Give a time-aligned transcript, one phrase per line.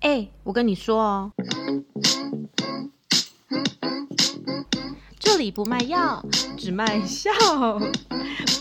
[0.00, 1.32] 哎、我跟你说哦，
[5.18, 6.24] 这里不卖药，
[6.56, 7.32] 只卖笑。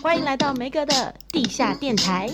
[0.01, 2.27] 欢迎来到梅格的地下电台。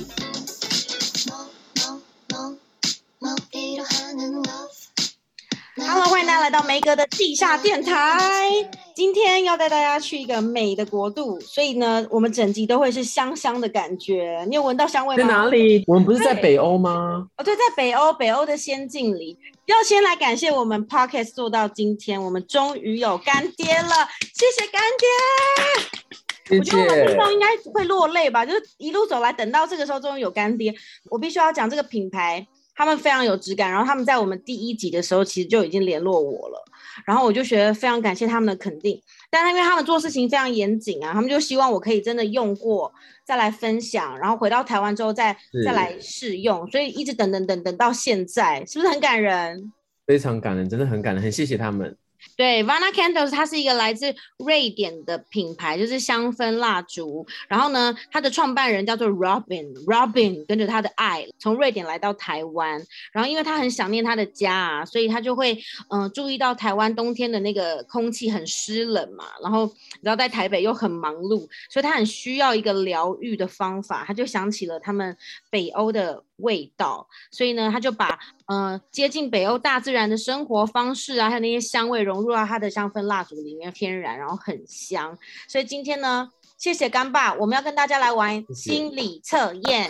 [6.43, 8.51] 来到梅格的地下电台。
[8.93, 14.45] 今天要带大家去一个美的国度，所以呢，我们整集都会是香香的感觉。
[14.49, 15.23] 你有闻到香味吗？
[15.23, 15.81] 在哪里？
[15.87, 17.25] 我们不是在北欧吗？
[17.37, 19.39] 哦，对，在北欧，北欧的仙境里。
[19.67, 26.57] 要先来感谢我们 Podcast 做到今天，我们终于有干爹了，谢谢干爹。
[26.57, 30.75] 我觉得我们听众应该会落泪吧，就是一路走来，等到这个时候终于有干爹，
[31.09, 32.45] 我必须要讲这个品牌，
[32.75, 33.69] 他们非常有质感。
[33.69, 36.63] 然后他们在我们第一集的时候，其实就已经联络我了。
[37.05, 39.01] 然后我就觉得非常感谢他们的肯定，
[39.31, 42.93] 但是因为他们做事情非常严谨啊，他们就希望我可以真的用过
[43.25, 49.71] 再来分享，然后回到台湾之后再再来试用，所以一直等等等等到现在，是不是很感人？
[50.05, 51.97] 非常感人，真的很感人，很谢谢他们。
[52.35, 57.25] 对，Vana Candles，它是一个来自瑞典的品牌，就是香氛蜡烛。
[57.47, 62.83] 然后呢，它的创办人叫做 Robin，Robin 跟着他的爱从瑞典来到台湾。
[63.11, 65.57] 然后因为他很想念他的家啊，所以他就会
[65.89, 69.25] 嗯、注意到台湾冬天的那个空气很湿冷嘛。
[69.41, 69.71] 然后
[70.01, 74.03] 然后在台北又很忙碌，所以他很需要一个疗愈的方法。
[74.05, 75.15] 他就想起了他们
[75.49, 85.17] 北欧的味道，所以呢，他就把呃接近北欧大自然的生活方式啊，还有那些香味融入到他的香氛蜡烛里面，天然然后很香。
[85.47, 89.89] 所以今天呢，谢谢干爸，我们要跟大家来玩心理测验。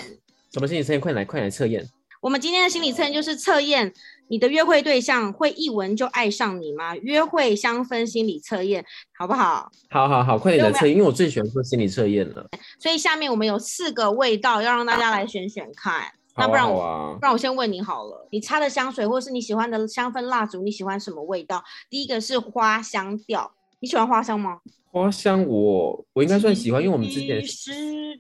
[0.52, 1.02] 什么心理测验？
[1.02, 1.86] 快来快来测验！
[2.22, 3.92] 我们今天的心理测验就是测验
[4.30, 6.96] 你的约会对象会一闻就爱上你吗？
[6.96, 8.86] 约会香氛心理测验，
[9.18, 9.70] 好不好？
[9.90, 12.48] 好好好，快点来测，因为我最喜欢做心理测验了。
[12.80, 16.06] 所以下面我们有四个味道要让大家来选选看。
[16.36, 21.64] 那不然我，不然我先问你好了，你擦的香水或是你喜欢的香氛蜡烛，你喜欢什么味道？
[21.90, 24.60] 第一个是花香调，你喜欢花香吗？
[24.92, 27.72] 花香我我应该算喜欢，因为我们之前是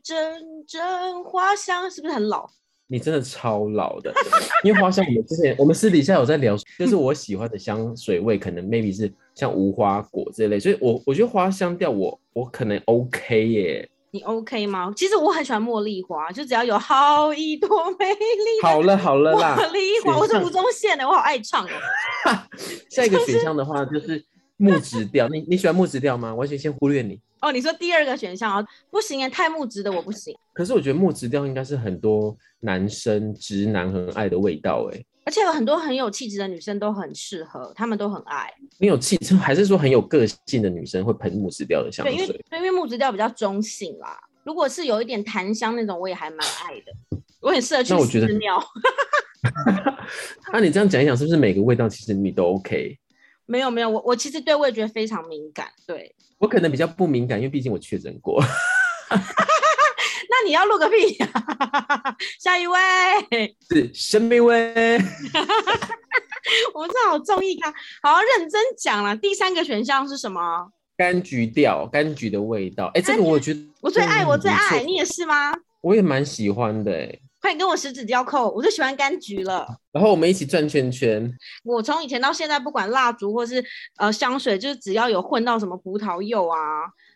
[0.03, 2.47] 阵阵花香，是不是很老？
[2.87, 4.13] 你真的超老的，
[4.63, 13.89] 因为花香我们之前我们私底下有在聊，就是我喜欢的香水味可能 maybe 是像无花果这类，所以我我觉得花香调我我可能 OK 耶。
[14.13, 14.93] 你 OK 吗？
[14.95, 18.61] 其实我很喜欢茉莉花，就只要有好一朵美丽。
[18.61, 21.69] 好了好了啦，茉莉花，我是吴宗宪的，我好爱唱哦。
[22.91, 24.23] 下一个选项的话就是
[24.57, 26.31] 木质调，你你喜欢木质调吗？
[26.35, 27.19] 完全先忽略你。
[27.41, 30.37] 哦，你说第二个选项啊，不行耶，太木质的我不行。
[30.53, 35.03] 可是我觉得木质调应该是很多男生直男很爱的味道哎。
[35.25, 38.53] 而且有很多很有气质的女生都很适合，她们都很爱。
[38.79, 42.15] 很有气质，还是说很有个性的女生会喷木质调的香水？
[42.15, 44.19] 对，因为因为木质调比较中性啦。
[44.43, 46.91] 如果是有一点檀香那种，我也还蛮爱的。
[47.39, 48.61] 我很适合去屎尿。
[50.51, 52.97] 那你这样讲一讲，是不是每个味道其实你都 OK？
[53.45, 55.67] 没有没有，我我其实对味觉非常敏感。
[55.87, 58.43] 对，我可能比较不敏感，因为毕竟我确诊过。
[60.33, 62.15] 那你要录个屁呀、啊！
[62.41, 62.75] 下一位
[63.69, 64.73] 是生命味。
[66.73, 67.71] 我们这好综艺咖，
[68.01, 69.15] 好好认真讲了。
[69.15, 70.41] 第三个选项是什么？
[70.97, 72.87] 柑橘调，柑橘的味道。
[72.95, 74.81] 哎、欸，这个我觉得我最爱，我最爱。
[74.83, 75.53] 你也是吗？
[75.81, 77.21] 我也蛮喜欢的、欸。
[77.39, 79.67] 快点跟我十指交扣，我最喜欢柑橘了。
[79.91, 81.31] 然后我们一起转圈圈。
[81.63, 83.63] 我从以前到现在，不管蜡烛或是
[83.97, 86.57] 呃香水，就是只要有混到什么葡萄柚啊，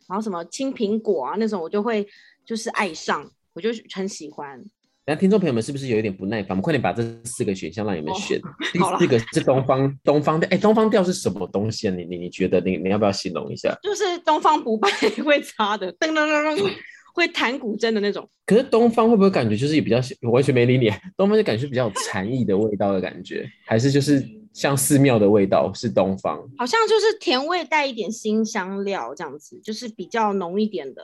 [0.07, 2.07] 然后什么青苹果啊那种，我就会。
[2.47, 4.63] 就是爱上，我就很喜欢。
[5.05, 6.49] 那听众朋友们是不是有一点不耐烦？
[6.51, 8.39] 我们快点把这四个选项让你们选。
[8.39, 10.47] 哦、第四个是东方，东方调。
[10.49, 11.93] 哎、欸，东方调是什么东西啊？
[11.93, 13.77] 你你你觉得你你要不要形容一下？
[13.83, 14.89] 就是东方不败
[15.25, 16.73] 会擦的，噔噔噔噔，
[17.13, 18.29] 会弹古筝的那种。
[18.45, 20.89] 可是东方会不会感觉就是也比较我完全没理你？
[21.17, 24.21] 东方就感觉比较有 禅意的味道的感觉，还是就是
[24.53, 26.37] 像寺庙的味道是东方？
[26.57, 31.01] 好像就是甜味带一点辛香料这样子，就是比较浓一点的。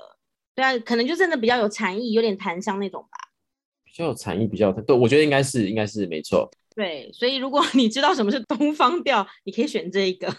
[0.55, 3.17] 对啊，可能就真的比较有禅意，有点檀香那种吧。
[3.85, 6.49] 比较有禅意，比较对，我觉得应该是，应该是没错。
[6.75, 10.35] 对，所以如果你知道什么是东方调，你可以选这一个。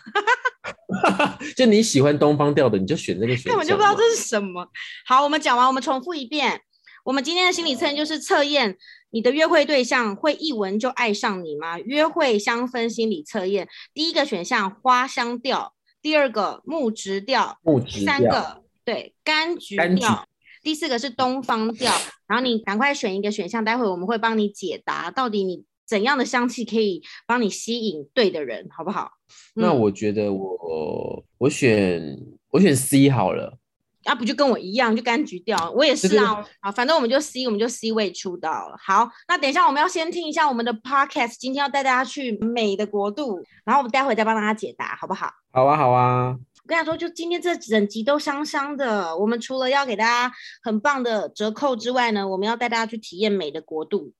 [1.56, 3.52] 就你喜欢东方调的，你就选这个选项。
[3.52, 4.66] 根本就不知道这是什么。
[5.06, 6.60] 好，我们讲完，我们重复一遍。
[7.04, 8.78] 我们今天的心理测验就是测验
[9.10, 11.78] 你的约会对象会一闻就爱上你吗？
[11.78, 18.63] 约会香氛心理测验，第一个选项花香调，第二个木质调，木质调，第三个。
[18.84, 20.26] 对，柑橘调，
[20.62, 21.92] 第四个是东方调，
[22.26, 29.12] 然后你赶快选一个选项，待会我们会帮你解答，到底你怎样的香气可以帮你吸引对的人，好不好？
[29.54, 32.18] 那我觉得我我选
[32.50, 33.58] 我选 C 好了，
[34.04, 36.44] 啊，不就跟我一样，就柑橘调，我也是啊。
[36.60, 38.76] 好，反正我们就 C，我们就 C 位出道了。
[38.78, 45.30] 好，那等一下我们要先听一下我们的 Podcast，今天要带大家去美的国度，然后我们待会再帮大家解答，好不好？
[45.52, 46.38] 好啊，好啊。
[46.64, 49.16] 我跟你说，就今天这整集都香香的。
[49.16, 54.12] 我们除了要给大家很棒的折扣之外呢，我们要带大家去体验美的国度。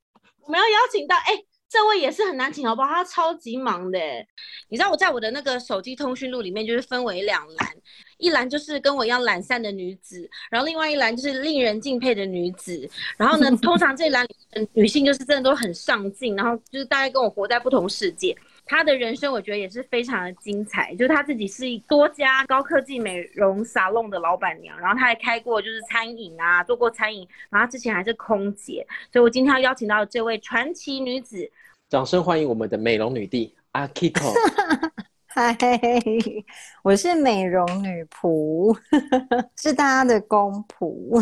[0.43, 1.45] 我们要邀请到，哎。
[1.67, 2.89] 这位也是很难请，好不好？
[2.89, 3.99] 他超级忙的，
[4.69, 7.69] 你知道我在我的那个手机通讯录里面，就是分为两栏，
[8.19, 12.89] 一栏就是跟我一样懒散的女子，然后另外一栏就是令人敬佩的女子。
[13.17, 14.25] 然后呢，通常这栏
[14.73, 18.37] 女性就是真的都很上进，然后就是大概跟我活在不同世界。
[18.67, 31.51] 她的人生我觉得也是非常的精彩，就是她自己是多家高科技美容沙龙的老板娘，然后她还开过就是餐饮啊，做过餐饮，然后之前还是空姐，所以我今天要邀请到这位传奇女子，
[31.91, 34.33] 掌声欢迎我们的美容女帝阿 Kiko。
[35.27, 35.57] 嗨，
[36.85, 38.77] 我是美容女仆，
[39.61, 41.21] 是大家的公仆。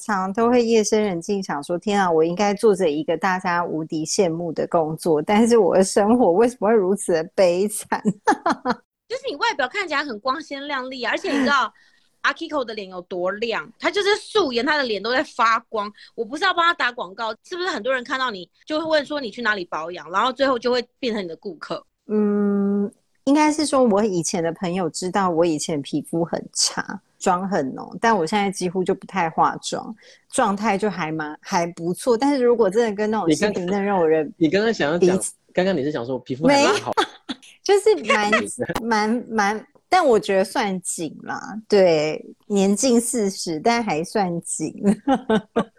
[0.00, 8.00] 常常都会夜深人静想说：“天啊，我应该做着一个大家无敌羡慕的工作，但是我的生活为什么会如此的悲惨？”
[9.08, 11.72] 就是你外表看起来很光鲜亮丽啊，而且你知道
[12.22, 13.70] 阿 Kiko 的脸有多亮？
[13.78, 15.90] 他就是素颜，他的脸都在发光。
[16.14, 21.86] 我不是要帮他打广告，是不是很多人看到你就会问说你去哪里保养，然后最后就会变成你的顾客？
[22.08, 22.90] 嗯，
[23.24, 27.00] 应该是说我以前的朋友知道我以前皮肤很差。
[27.26, 29.92] 妆很浓，但我现在几乎就不太化妆，
[30.30, 32.16] 状态就还蛮还不错。
[32.16, 35.18] 但是如果真的跟那种细皮嫩肉人， 你刚刚想要讲，
[35.52, 36.92] 刚刚你是想说皮肤还蛮好，
[37.64, 38.30] 就是蛮
[38.80, 41.40] 蛮蛮，但我觉得算紧啦。
[41.68, 44.72] 对，年近四十，但还算紧。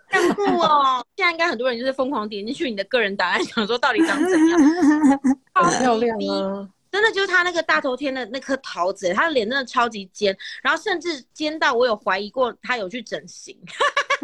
[0.10, 1.06] 很酷哦！
[1.16, 4.60] 现在应该很多人就是疯狂点进去你的个人档案，想说到底长怎样，
[5.54, 6.68] 好漂亮啊！
[6.98, 13.56] 真的就是他那个大头天的那颗桃子，他的脸真的超级尖，然后甚至尖到我有怀疑过他有去整形。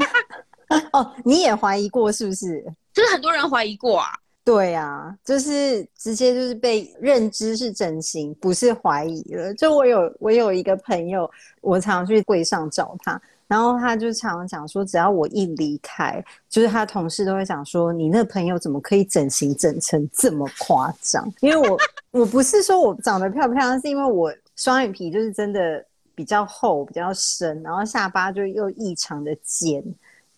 [0.92, 2.66] 哦，你也怀疑过是不是？
[2.92, 4.08] 就是很多人怀疑过啊。
[4.44, 9.54] 对啊，就是直接就是被认知是整形，不是怀疑了。
[9.54, 11.30] 就我有我有一个朋友，
[11.62, 13.22] 我常常去柜上找他。
[13.54, 16.20] 然后他就常常讲说，只要我一离开，
[16.50, 21.32] 就是他同事都会讲说，你那朋友怎么可以整形整成这么夸张？
[21.40, 21.78] 因为我
[22.10, 25.86] 我不是说我长得漂不漂亮，是因为我双眼皮就是真的
[26.16, 29.84] 比较厚、比较深，然后下巴就又异常的尖。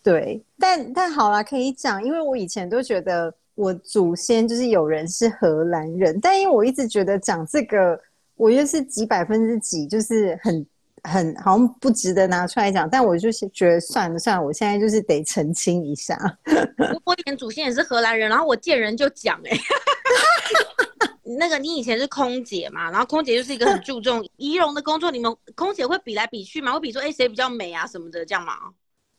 [0.03, 7.97] 对，但但好啦，可以讲，因为我以前都觉得我祖先就是有人是荷兰人，但因为我一直觉得讲这个，
[8.35, 10.65] 我又是几百分之几，就是很。
[11.05, 16.17] 很好像不值得拿出来讲，但我就是觉得算了算了，我现在就是得澄清一下。
[17.05, 19.61] 我以前祖先也是荷兰人，然后我见人就讲哎、欸，
[21.37, 26.73] 那个你以前是空姐嘛，然后空姐就是一个很注重 仪容的工作，你们空姐会比来比去吗？
[26.73, 28.53] 会比说哎谁比较美啊什么的这样吗？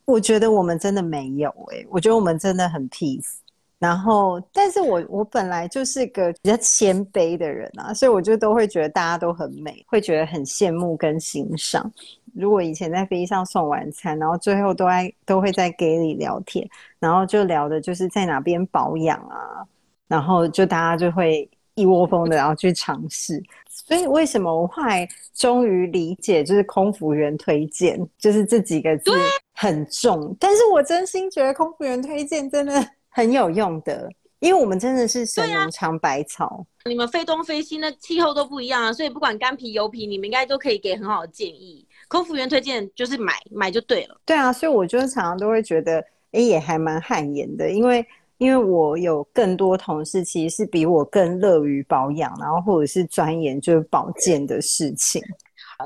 [0.05, 3.39] 我觉得我们真的没有哎、欸，我觉得我们真的很 peace。
[3.79, 11.93] 然后，但是我我本来就是个比较谦卑的人啊，所以我就都会觉得大家都很美，会觉得很羡慕跟欣赏。
[12.35, 16.67] 如果以前在飞机上送晚餐，然后最后都爱都会在 gay 里聊天，
[16.99, 19.63] 然后就聊的就是在哪边保养啊，
[20.09, 23.43] 然后就大家就会一窝蜂的然后去尝试。
[23.69, 29.11] 所以为什么我后来终于理解，就是空服员推荐，就是这几个字
[29.53, 32.73] 很重，但是我真心觉得空服员推荐真的。
[33.17, 34.07] 很有用的，
[34.41, 41.83] 因为我们真的是神农尝百草，啊、你们非东非西，那气候都不一样啊，所以不管干皮油皮，你们应该都可以给很好的建议。
[42.09, 44.21] 空服员推荐就是买买就对了。
[44.27, 45.99] 对啊，所以我就常常都会觉得，
[46.33, 48.07] 哎、欸，也还蛮汗颜的，因为
[48.37, 55.23] 因为我有更多同事其实是比我更乐于保养，然后或者是钻研就是保健的事情。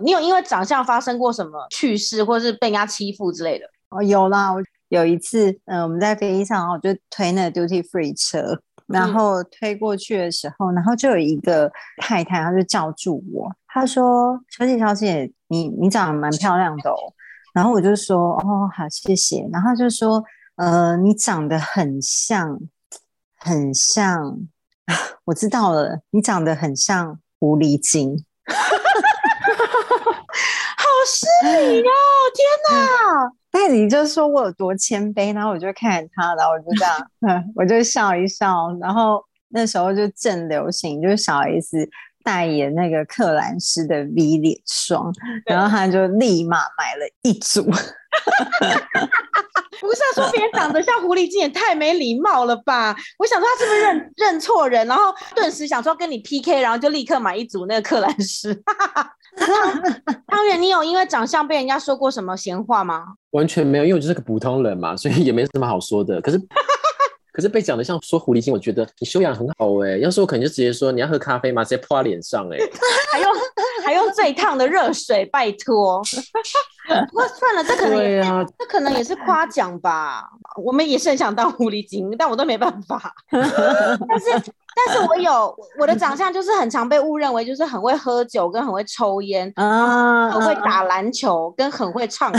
[0.03, 3.67] 你有因为长相发生过什么趣事，或是被人家欺负之类的？
[3.91, 4.53] 哦，有啦。
[4.91, 16.97] 有一次，嗯，我们在飞机上，然后我就推那个 duty free 车，然后推过去的时候，嗯、然后就有一个太太，她就叫住我，她说：“小姐，小姐，你你长得蛮漂亮的哦。”
[17.55, 20.25] 然后我就说：“哦，好，谢谢。”然后就说
[20.57, 22.59] ：“呃，你长得很像，
[23.37, 24.39] 很像，
[25.27, 28.25] 我知道了，你长得很像狐狸精。
[30.77, 31.93] ”好失礼哦！
[32.35, 33.33] 天哪！
[33.51, 38.69] 但你就说我有多谦卑，然后我就看着他，然后我就这样， 嗯，我就笑一笑。
[38.81, 41.89] 然后那时候就正流行，就是小 S
[42.23, 45.13] 代言那个克兰诗的 V 脸霜，
[45.47, 47.65] 然后他就立马买了一组。
[49.81, 52.95] 不是说别人长得像狐狸精也太没礼貌了吧？
[53.19, 55.05] 我想说他是不是认认错人，然后
[55.35, 58.55] 顿时想说跟你 PK，然后就立刻买一组那个克兰诗。
[60.59, 63.15] 你有因为长相被人家说过什么闲话吗？
[63.31, 66.21] 完全没有，因为我就是个普通人嘛， 所以也没什么好说的。
[66.21, 66.41] 可是。
[67.33, 70.01] 可是被讲的像说狐狸精，我觉得你修养很好哎、欸。
[70.01, 71.63] 要是我，可能就直接说你要喝咖啡吗？
[71.63, 72.71] 直接泼他脸上哎、 欸，
[73.13, 73.33] 还用
[73.85, 76.03] 还用最烫的热水，拜托。
[77.09, 80.29] 不过算了，这可能也、啊、这可能也是夸奖吧。
[80.61, 83.15] 我们也是很想当狐狸精，但我都没办法。
[83.31, 83.41] 但
[84.21, 92.39] 是但是我有我的长相，就是很常被误认为就是很会喝酒，跟很会抽烟，啊，很会打篮球，跟很会唱歌，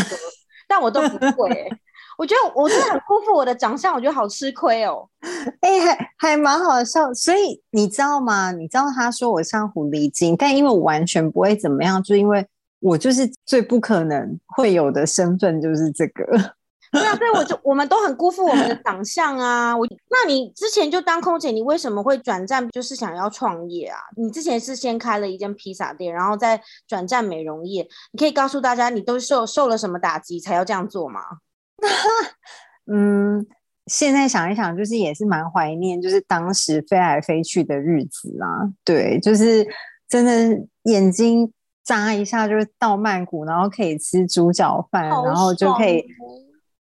[0.67, 1.69] 但我都不会、欸。
[2.17, 5.07] 我觉得我真的很辜负我的长相，我觉得好吃亏哦。
[5.61, 7.11] 哎、欸，还还蛮好笑。
[7.13, 8.51] 所以你知道吗？
[8.51, 12.45] 你知道他说我像狐狸精，但因为我完全不会怎么样，就因为
[12.79, 16.53] 我就是最不可能会有的身份就是这个。
[16.99, 19.75] 对啊，所以我就我们都很辜负我们的 长相啊。
[19.75, 23.97] 我那你之前就当空姐，你为什么会转战就是想要创业啊？
[24.17, 27.87] 你之前是先开了一间披萨店，然后再转战美容业。
[28.11, 31.21] 你可以告诉大家，你都受受了什么打击才要这样做吗？
[32.91, 33.47] 嗯，
[33.85, 38.67] 现在想一想，就是也是蛮怀念，就是当时飞来飞去的日子啊。
[38.83, 39.65] 对，就是
[40.09, 41.53] 真的眼睛
[41.85, 46.03] 眨一下就是到曼谷，然后可以吃猪脚饭，然后就可以。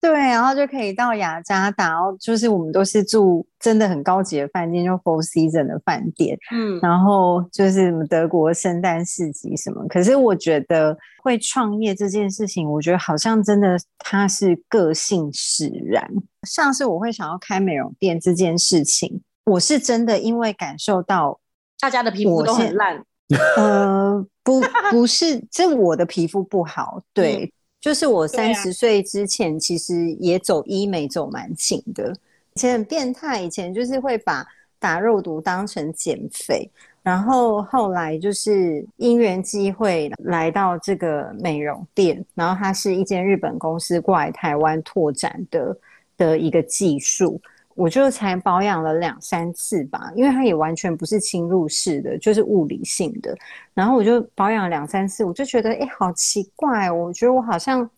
[0.00, 9.87] 对，然后就可以到雅加达，就是我们都是住真的很高级的饭店，就 Four Seasons 的饭店，嗯，然后就是什么德国圣诞市集什么。
[9.88, 16.11] 可是我觉得会创业这件事情，我觉得好像真的它是个性使然。
[16.49, 21.38] 像是我会想要开美容店这件事情，我是真的因为感受到
[21.78, 23.04] 大家的皮肤都很烂，
[23.59, 27.45] 呃，不，不是，这我的皮肤不好，对。
[27.45, 32.14] 嗯就是我三十岁之前，其实也走医美走蛮勤的。
[32.54, 34.46] 以前很变态，以前就是会把
[34.78, 36.68] 打肉毒当成减肥，
[37.02, 45.76] 然后后来就是因缘机会来到这个美容店，然后它是一间日本公司过来台湾拓展的
[46.18, 47.40] 的一个技术。
[47.75, 53.35] 我就才保养了两三次吧，因为它也完全不是侵入式的，就是物理性的。
[53.73, 57.89] 然后我就保养两三次，我就觉得，哎，好奇怪，哦我觉得我好像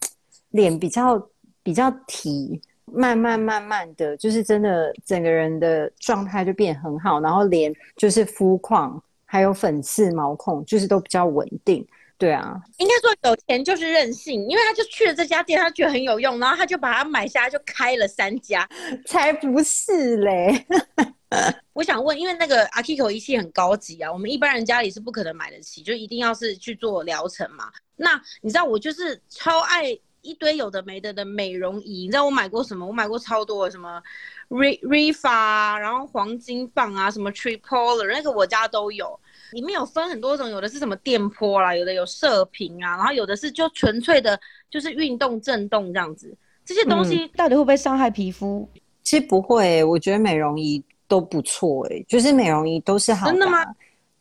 [0.50, 1.20] 脸比较
[1.62, 11.84] 比较提，慢慢慢慢的就是真的整个人的状态就变很好，然后脸就是肤况还有粉刺毛孔就是都比较稳定。
[12.18, 18.68] 对啊，应该说有钱就是任性，因为他就去了这家店，他觉得很有用，然后他就把它买下来，就开了三家，
[19.06, 20.64] 才不是嘞！
[21.72, 27.72] 我想问，因为那个 Akiko 仪器很高级啊，我们一般人家里是不可能买得起，就一定要是去做疗程嘛。
[27.96, 32.86] 那你知道我就是超爱一堆有的没的的美容仪，你知道我买过什么？
[32.86, 34.00] 我买过超多的什么
[34.50, 39.18] Rifa，然后黄金棒啊，什么 Tripolar，那个我家都有。
[39.52, 44.38] 里面有分很多种，有的是什么电波啦，有的有射频啊，然后有的是就纯粹的，
[44.70, 46.34] 就是运动震动这样子。
[46.64, 48.68] 这些东西到底会不会伤害皮肤？
[48.74, 53.32] 嗯，其实不会欸，我觉得美容仪都不错欸，就是美容仪都是好的。
[53.32, 53.64] 真的吗？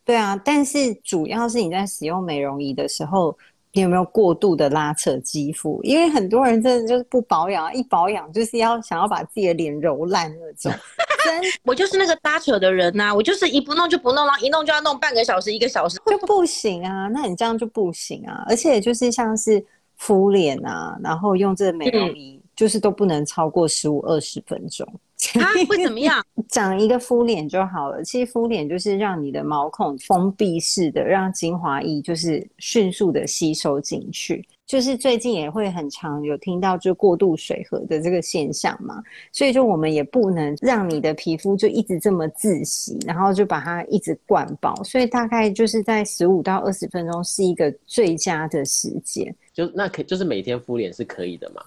[0.04, 3.38] 对啊，但是主要是你在使用美容仪的时候，
[3.74, 5.80] 你有没有过度的拉扯肌肤？
[5.84, 10.72] 因为很多人真的就是不保养，一保养就是要想要把自己的脸揉烂那种。
[11.64, 17.08] 我就是那个拉扯的人呐、啊，我就是一不弄就不弄，然后一弄就要弄半个小时、一个小时，就不行啊。
[17.08, 18.44] 那你这样就不行啊。
[18.48, 19.64] 而且就是像是
[19.98, 24.86] 敷脸啊，然后用这个美容仪，就是都不能超过十五二十分钟。
[25.40, 26.24] 啊，会怎么样？
[26.50, 28.04] 讲一个敷脸就好了。
[28.04, 34.46] 其实敷脸就是让你的毛孔封闭式的，让精华液就是迅速的吸收进去。
[34.66, 49.36] 就是最近也会很常有听到就过度水合的这个现象嘛，所以就我们也不能让你的皮肤就一直这么自洗，然后就把它一直灌爆，所以大概就是在十五到二十分钟是一个最佳的时间。
[49.54, 51.62] 就那可就是每天敷脸是可以的吗？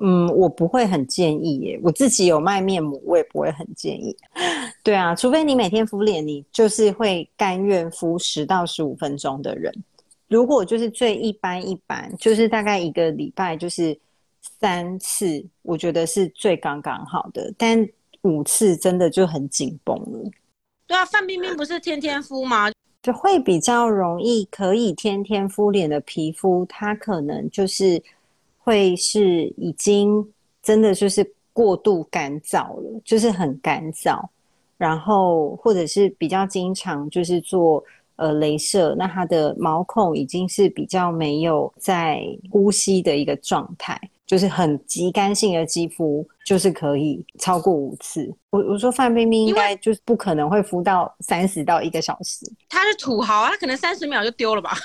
[0.00, 4.16] 嗯，我不会很建议耶，我自己有卖面膜，我也不会很建议。
[4.82, 9.72] 对啊，除非你每天敷脸，你就是会甘愿敷十到十五分钟的人。
[10.28, 13.96] 如果就是最一般一般，就是大概一个礼拜就是
[14.58, 17.52] 三次，我觉得是最刚刚好的。
[17.56, 17.86] 但
[18.22, 20.30] 五次真的就很紧绷了。
[20.86, 22.70] 对啊，范冰冰不是天天敷吗？
[23.02, 28.02] 就会比较容易可以天天敷脸的皮肤，它可能就是
[28.64, 30.26] 会是已经
[30.60, 34.20] 真的就是过度干燥了，就是很干燥，
[34.76, 37.84] 然后或者是比较经常就是做。
[38.16, 48.32] 呃，镭射，那它的毛孔已经是比较没有在呼吸的一个状态，就是很极干性的肌肤，就是可以超过五次。
[48.50, 54.76] 我我说范冰冰应该就是不可能会敷到三十到一个小时，她是土豪啊，他可能三十秒就丢了吧。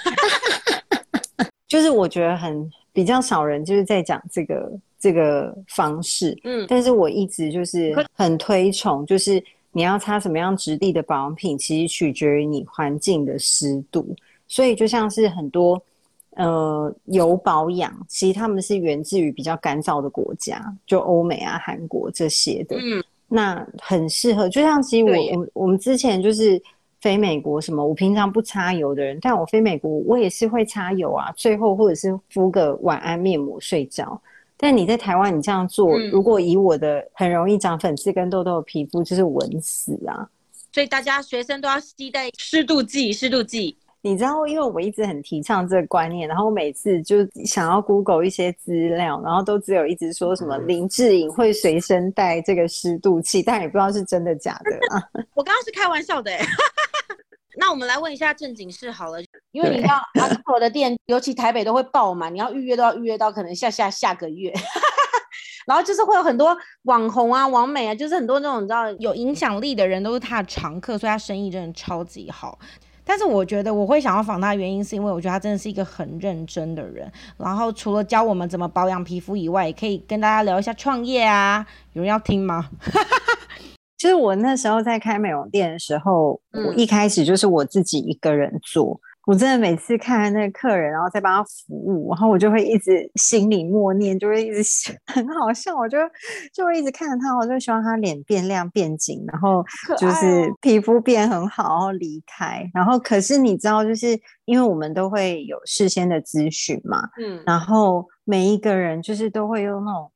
[1.69, 14.15] 就是我觉得很比较少人就是在讲这个这个方式，嗯，但是我一直就是很推崇，就是你要擦什么样质地的保养品，其实取决于你环境的湿度，
[14.48, 15.81] 所以就像是很多。
[16.36, 22.77] 呃，油保养其实他们是源自于比较干燥的国家，就欧美啊、韩国这些的。
[22.79, 24.48] 嗯，那很适合。
[24.48, 26.62] 就像其实我我我们之前就是
[27.01, 31.32] 飞美国什么，我平常不擦油的人，但我飞美国我也是会擦油啊。
[31.36, 34.20] 最后或者是敷个晚安面膜睡觉。
[34.62, 40.27] 但你在台湾你这样做，嗯，如果以我的很容易长粉刺跟痘痘的皮肤，就是稳死啊。
[40.74, 43.77] 所以大家学生都要携带湿度计，湿度计。
[44.01, 55.03] 你知道，因为我一直很提倡这个观念，然后我每次就想要 Google 一些资料，然后都只有一直说什么林志颖会随身带这个湿度计，但也不知道是真的假的啊。
[55.36, 56.46] 我刚刚是开玩笑的哎。
[57.58, 59.20] 那我们来问一下正经事好了，
[59.51, 64.53] 因为你知道 阿婆的店，尤其台北都会爆满，你要预约都要预约到可能下下下个月。
[65.65, 72.58] 然后就是会有很多网红啊、网美啊，就是很多那种你知道有影响力的人都是他的常客，所以他生意真的超级好。
[73.03, 77.12] 但是我觉得我会想要访他的原因，是因为我觉得他真的是一个很认真的人。
[77.38, 81.65] 然后除了教我们怎么保养皮肤以外，也可以跟大家聊一下创业啊。
[81.94, 82.70] 有人要听吗？
[84.00, 89.00] 就是我那时候在开美容店的时候，嗯、我一开始就是我自己一个人做。
[89.27, 96.00] 我真的每次看那个客人，然后再帮他服务，然后我就会一直心里默念，就会一直 很好笑，我就
[96.51, 99.63] 就会一直看着他，我就希望他脸变亮变紧，然后
[100.00, 102.68] 就是皮肤变很好，然后离开。
[102.74, 110.12] 然后可是你知道，就是因为我们都会有事先的咨询嘛，嗯，然后每一个人就是都会用那种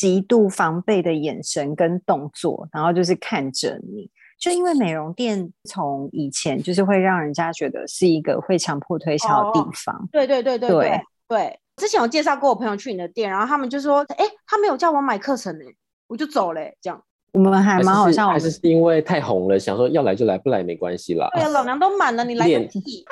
[0.00, 4.10] 极度防备的眼神跟动作，然后就是看着你。
[4.38, 9.94] 就因为美容店从以前就是会让人家觉得是一个会强迫推销的地方。
[9.94, 11.60] 哦，对对对对对对，对。
[11.76, 15.64] 之前有介绍过我朋友去你的店，然后他们就说：“哎，他没有叫我买课程呢，
[16.08, 16.98] 我就走了。”这样，
[17.34, 18.28] 我们还蛮好笑。
[18.28, 21.28] 还是是因为太红了，想说要来就来，不来没关系啦。
[21.34, 23.04] 对啊，老娘都满了，你来个屁！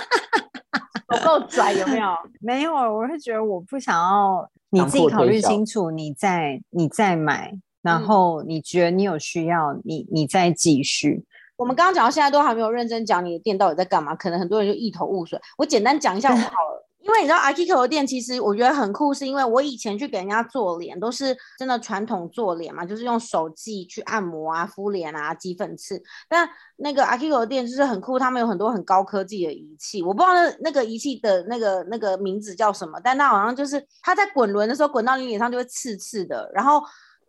[1.12, 2.08] 我够拽有没有？
[2.40, 7.52] 没有，我是觉得我不想要，你自己考虑清楚，你再你再买。
[7.82, 11.24] 然后你觉得你有需要，嗯、你你再继续。
[11.56, 15.40] 我们刚刚讲到现在都还没有认真讲你的店到底在干嘛，可能很多人就一头雾水。
[15.56, 26.00] 我简单讲一下就好了，因为你知道 Akiko 的店其实我觉得很酷，是因为我以前去给人家做脸都是真的传统做脸嘛，就是用手技去按摩啊、敷脸啊、挤粉刺。
[26.28, 36.80] 但那个 Akiko 的店就是很酷，他们有很多很高科技的仪器，我不知道那那个仪器的那个那个名字叫什么，但它好像就是它在滚轮的时候滚到你脸上就会刺刺的，然后。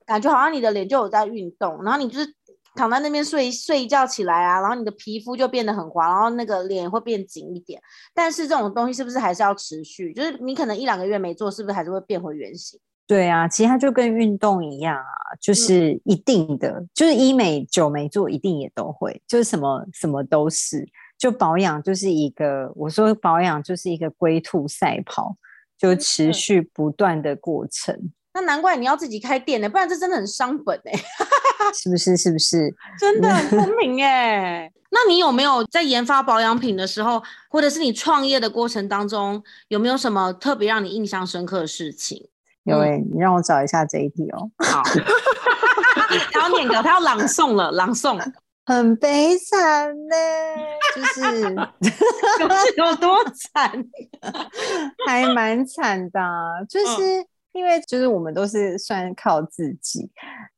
[0.04, 2.26] 感觉好像你的脸就有在运动，然后你就是
[2.76, 7.82] 躺在那边睡睡一觉起来啊，然后你的皮肤就变得很滑，然后那个脸会变紧一点。
[8.14, 10.14] 但是这种东西是不是还是要持续？
[10.14, 12.80] 就是你可能一两个月没做，是不是还是会变回原形？
[13.08, 20.88] 对啊，其实它就跟运动一样啊，就是一定的，嗯、就是医美久没做，一定也都会，就是什么什么都是。
[21.18, 25.36] 就保养就是一个，我说保养就是一个龟兔赛跑，
[25.78, 27.94] 就持续不断的过程。
[27.96, 30.92] 嗯那难怪你要自己开店呢，不然这真的很伤本哎，
[31.76, 32.16] 是不是？
[32.16, 32.74] 是不是？
[33.00, 34.72] 真的很聪明哎。
[34.94, 42.28] 那你有没有在研发保养品的时候，或者是你创业的过程当中，有没有什么特别让你印象深刻的事情？
[42.64, 44.52] 有哎、欸，你让我找一下这一题哦。
[44.66, 44.84] 好，
[46.34, 48.20] 他要念稿，他要朗诵了，朗诵。
[48.66, 50.16] 很悲惨呢，
[50.96, 51.56] 就是
[52.78, 53.18] 有多
[53.54, 53.84] 惨，
[55.08, 56.20] 还蛮惨的，
[56.70, 57.26] 就是。
[57.54, 60.10] 嗯因为就是我们都是算靠自己，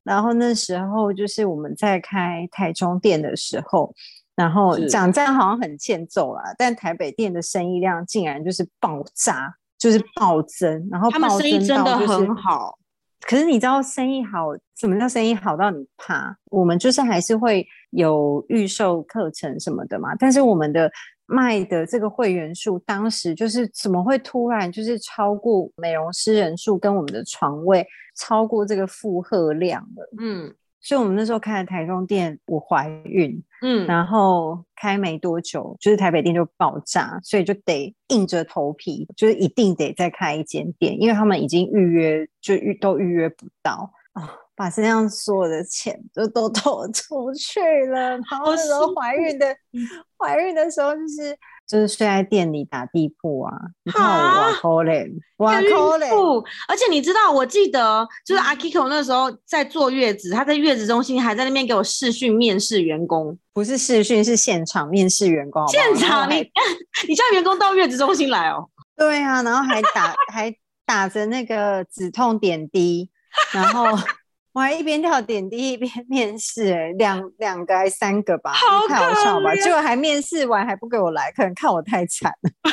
[0.04, 3.92] 然后那时候就是我们在开台中店的时候，
[4.36, 12.78] 然后讲这样好像很欠揍啦，但台北店的生意量竟然就是爆炸，就是暴增，然后他们生意真的很好。
[13.22, 16.38] 可是你知道生意好，什么叫生意好到你怕？
[16.52, 20.92] 我们就是还是会有预售课程什么的嘛，但是我们的。
[21.26, 30.10] 卖的这个会员数，当时就是怎么会突然就是超过美容师人数跟我们的床位超过这个负荷量了？
[30.20, 44.30] 嗯，所以我们那时候开了台中店，我怀孕，嗯，然后开没多久，就是台北店就爆炸，所以就得硬着头皮，就是一定得再开一间店，因为他们已经预约就预都预约不到啊。
[44.56, 49.56] 把身上所有的钱就都 投出去了，然后那时候怀孕的，
[50.18, 51.38] 怀孕的时候就是
[51.68, 53.52] 就是睡在店里打地铺啊，
[53.84, 65.96] 你看我哇可怜，哇可怜，而且你知道，我记得就是阿 Kiko 那时候在坐月子，他在月子中心还在那边给我试训面试员工，不是试训是现场面试员工好不好，现？
[66.10, 66.36] 场你
[67.08, 68.70] 你叫员工到月子中心来哦。
[68.96, 70.54] 对啊，然后还打还
[70.86, 73.10] 打着那个止痛点滴，
[73.52, 73.86] 然后
[74.54, 79.56] 我还一边跳点滴一边 面试，哎，两两个还三个吧，好太好笑吧？
[79.56, 82.52] 结果还面试完还不给我来，可能看我太惨了。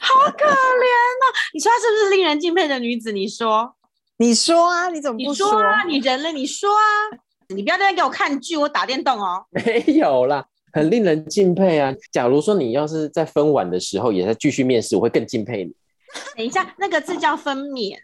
[0.00, 1.24] 好可怜哦！
[1.52, 3.12] 你说她是不是令人敬佩的女子？
[3.12, 3.74] 你说，
[4.18, 4.88] 你说啊？
[4.88, 5.82] 你怎么不说，你说啊？
[5.88, 6.30] 你人了？
[6.32, 7.18] 你说啊？
[7.48, 9.44] 你不要在那给我看剧，我打电动哦。
[9.50, 11.92] 没有啦，很令人敬佩啊！
[12.12, 15.72] 假如说你要是在分晚的时候也在继续面试，我会更敬佩你。
[16.36, 17.96] 等一下，那个字叫分娩，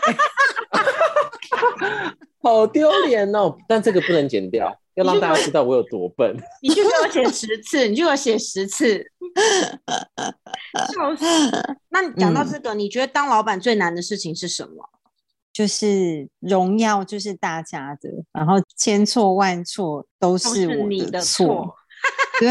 [2.42, 3.54] 好丢脸哦！
[3.68, 6.34] 但这个不能剪掉，要让大家知道我有多笨。
[6.62, 9.04] 你就给我写十次，你就给我写十次。
[10.88, 11.24] 就是，
[11.90, 14.88] 那你讲到这个，嗯，你觉得当老板最难的事情是什么？
[15.52, 21.76] 就是荣耀，就是大家的，然后千错万错都是我的错。
[22.40, 22.48] 对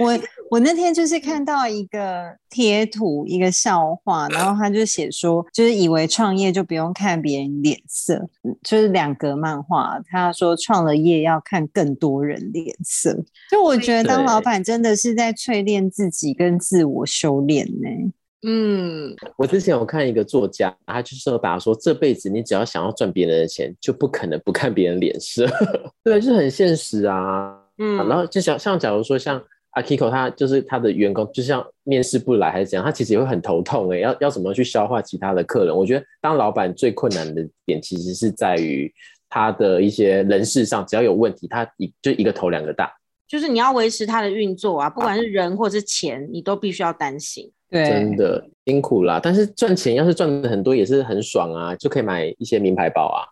[0.00, 0.12] 我，
[0.54, 8.28] 我那天就是看到一个贴图，一个笑话，然后他就写说，就是以为创业就不用看别人脸色，
[8.62, 9.98] 就是两格漫画。
[10.08, 13.12] 他说创了业要看更多人脸色，
[13.50, 18.12] 就我觉得当老板真的是在淬炼自己跟自我修炼呢。
[18.46, 25.48] 嗯，我之前有看一个作家，他就是有打说，这辈子你只要想要赚别人的钱，就不可能不看别人脸色。
[26.04, 27.58] 对，就是很现实啊。
[27.78, 29.42] 嗯，然后就像像假如说像
[29.74, 35.76] Akiko，他就是他的员工，就像面试不来还是怎样，他其实也会很头痛哎，要要怎么去消化其他的客人？
[35.76, 38.92] 我觉得当老板最困难的点，其实是在于
[39.28, 42.92] 他的一些人事上，只要有问题，他一就一个头两个大。
[43.26, 47.50] 就是你要维持他的运作啊，不管是人或是钱，你都必须要担心。
[47.70, 49.18] 对，真的辛苦啦。
[49.20, 53.26] 但是赚钱要是赚的很多，也是很爽啊，就可以买一些名牌包啊。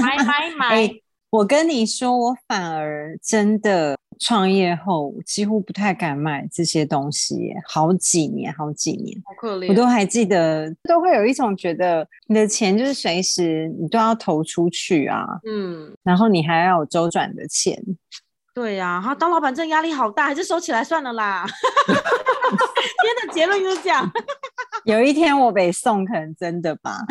[0.00, 1.02] 买 买买、欸！
[1.30, 9.68] 我跟你说，我反而真的创业后几乎不太敢买这些东西，好几年，好几年，好可怜。
[9.68, 17.80] 我都还记得，都会有一种觉得你的钱就是随时你都要投出去啊，嗯，然后你还要有周转的钱。
[18.54, 21.46] 对呀、啊，他当老板真的压力好大，还是收起来算了啦。
[21.86, 24.10] 今天的结论就是这样。
[24.88, 27.04] 有一天我被送，可能真的吧。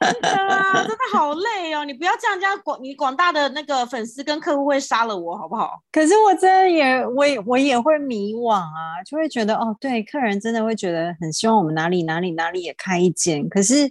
[0.00, 1.84] 真的啊，真的好累哦！
[1.84, 5.80] 你不要这样，这样广你广大的那个粉丝跟客户会杀了我，好不好？
[5.92, 13.88] 可是我真的也，我也我也会迷惘啊，就会觉得哦，对，客人真的会觉得很希望我们哪里哪里哪里也开一间，可是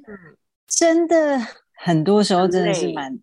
[0.68, 1.40] 真的
[1.74, 3.18] 很多时候真的是蛮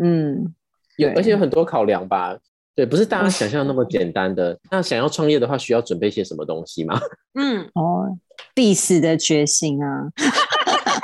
[0.00, 0.54] 嗯，
[0.96, 2.34] 有而且有很多考量吧。
[2.76, 4.58] 对，不是大家想象那么简单的。
[4.68, 6.98] 那想要创业的话，需要准备些什么东西吗？
[7.38, 8.18] 嗯，哦，
[8.52, 10.08] 必死的决心啊，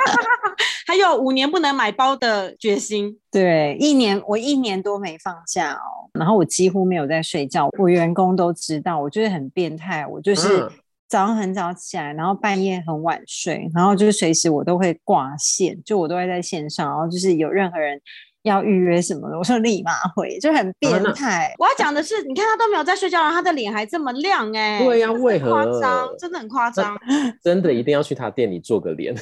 [0.85, 3.17] 还有五年不能买包的决心。
[3.31, 7.69] 对，一年我一年多没放假哦，然后我几乎没有在睡觉。
[7.79, 10.69] 我员工都知道，我就是很变态，我就是
[11.07, 18.01] 早上很早起来，然后半夜很晚睡，然后就是随时我都会挂线，就我都会在线上，然后就是有任何人。
[18.43, 21.53] 要预约什么的，我说立马回，就很变态。
[21.59, 25.51] 我要讲的是，你看他都没有在睡觉，然后他的脸还这么亮，欸，哎，对呀，为何？
[25.51, 26.97] 夸张，真的很夸张。
[27.43, 29.13] 真的一定要去他店里做个脸。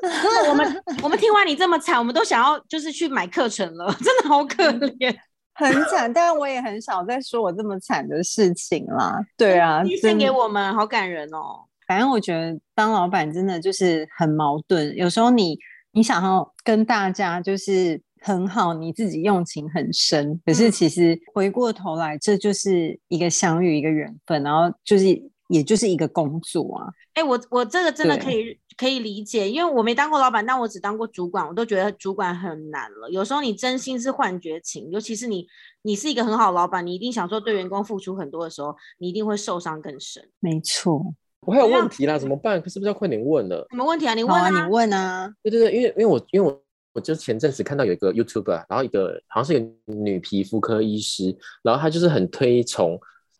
[0.48, 5.12] 我们我们听完你这么惨，我们都想要就是去买课程了，真的好可怜，
[5.54, 6.12] 很惨。
[6.12, 9.18] 但我也很少在说我这么惨的事情啦。
[9.36, 11.64] 对啊，献给我们，好感人哦。
[11.88, 15.58] 反正我觉得当老板真的就是很矛盾，有时候你
[15.90, 18.00] 你想要跟大家就是。
[18.20, 25.06] 很好，你自己用情很深，可是其实回过头来，这就是一个相遇，一个缘分，然后就是
[25.48, 26.86] 也就是一个工作啊。
[27.14, 33.10] 哎、欸，我我这个真的可以可以理解，因为我没当过老板，但我只当过主管，我都觉得主管很难了。
[33.10, 35.46] 有时候你真心是幻觉情，尤其是你
[35.82, 40.22] 你是一个很好的老板，你一定想说对员工付出很多的时候，你一定会受伤更深。
[40.38, 41.02] 没错，
[41.40, 42.60] 我还有问题啦，怎么办？
[42.62, 43.66] 可是不是要快点问了？
[43.70, 44.14] 什么问题啊？
[44.14, 45.34] 你问啊，啊，你问啊。
[45.42, 46.62] 对对对，因为因为我因为我。
[46.92, 52.98] 我就前阵子看到有一个 YouTuber，然后一个好像是一个女皮肤科医师，然后她就是很推崇，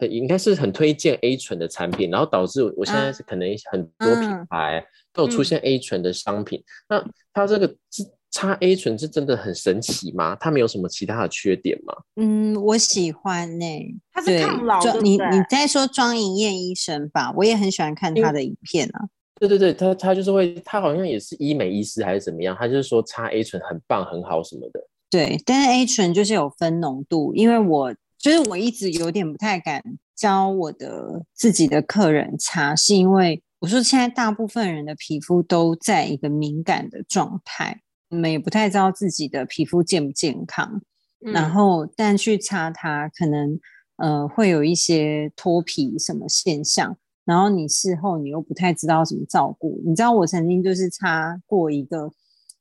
[0.08, 6.61] 应该是很推荐 A 醇的产品，然后导致我现在是可能很多品牌都有出现 A 醇的商品。
[6.61, 10.37] 嗯、那它这个是擦 A 醇是真的很神奇吗？
[10.38, 11.94] 它没有什么其他的缺点吗？
[12.16, 13.94] 嗯，我喜欢呢、欸。
[14.12, 15.00] 它是抗老的。
[15.00, 17.32] 你你在说庄颖燕医生吧？
[17.37, 19.08] 我也很喜欢看她的影片啊。
[19.38, 24.81] 对对对，他他就是会，他好像也是医美医师还是怎么样，他就是说擦 A 醇很棒很好什么的。
[25.11, 29.83] 对，但是 A 醇就是有分浓度，因为我就是我一直有点不太敢
[30.16, 40.83] 教我的自己的客人擦，是因为我说现在大部分人的皮肤都在一个敏感的状态，我们也不太知道自己的皮肤健不健康，
[41.24, 43.59] 嗯、然后但去擦它可能
[43.96, 46.96] 呃会有一些脱皮什么现象。
[47.28, 49.78] 然后你事后你又不太知道怎么照顾。
[49.84, 52.10] 你知道我曾经就是擦过一个，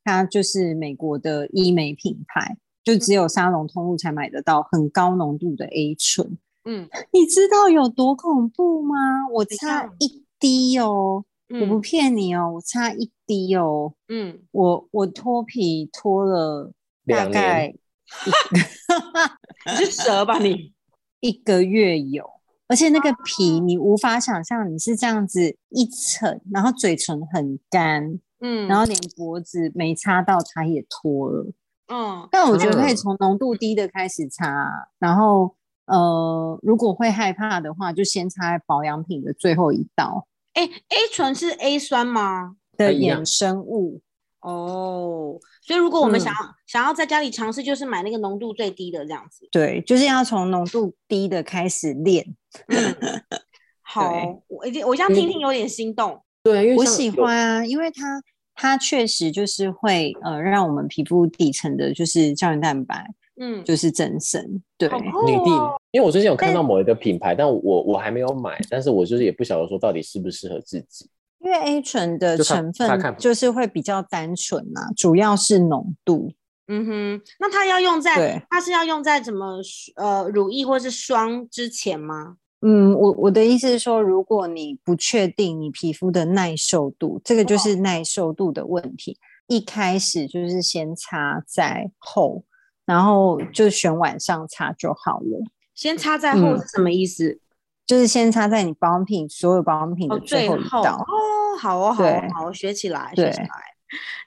[0.03, 6.37] 它就是美国的医美品牌，就只有沙龙通路才买得到很高浓度的 A 醇。
[6.65, 8.95] 嗯，你知道有多恐怖吗？
[9.31, 13.93] 我擦一滴哦，嗯、我不骗你哦，我擦一滴哦。
[14.09, 16.73] 嗯，我我脱皮脱了
[17.05, 17.73] 大概，
[19.79, 20.73] 你是蛇吧你？
[21.21, 22.36] 一个月有。
[22.67, 31.51] 而且那个皮，你无法想象，你是这样子一层，然后嘴唇很干，嗯，然后连脖子没擦到，它也脱了，
[31.87, 32.27] 嗯。
[32.31, 40.27] 但我觉得可以从浓度低的开始擦，然后呃，如果会害怕的话，就先擦保养品的最后一道。
[40.53, 42.57] 哎，A 醇是 A 酸吗？
[42.75, 44.01] 的衍生物。
[44.41, 49.47] 哦，所以如果我们想要、嗯、想要在家里尝试，就是买那个浓度最低的这样子。
[49.51, 52.25] 对，就是要从浓度低的开始练。
[52.67, 52.95] 嗯、
[53.81, 54.13] 好，
[54.47, 56.21] 我已经我现在听听有点心动。
[56.43, 58.21] 对，因为我喜欢啊，因为它
[58.53, 63.05] 它确实就是会呃让我们皮肤底层的就是胶原蛋白，
[63.41, 64.61] 嗯，就是增生。
[64.77, 65.49] 对，哦、女帝，
[65.91, 71.09] 因为我最近有看到某一个品牌，但，但我我还没有买，但是我就是也不晓得说到底适不适合自己。
[71.39, 76.31] 因为 A 醇的成分就是会比较单纯啊，主要是浓度。
[76.67, 79.59] 嗯哼，那它要用在，它是要用在什么
[79.95, 82.37] 呃乳液或是霜之前吗？
[82.61, 89.13] 嗯，我我的意思是说，如果你不确定你皮肤的耐受度，这个就是耐受度的问题。
[89.13, 92.43] 哦、一开始就是先擦在后，
[92.85, 95.39] 然后就选晚上擦就好了。
[95.73, 97.29] 先擦在后是什么意思？
[97.29, 97.39] 嗯
[97.87, 103.49] 就是先插在你保养品所有保养品的最后一道哦，好哦，好哦，好，学起来，学起来。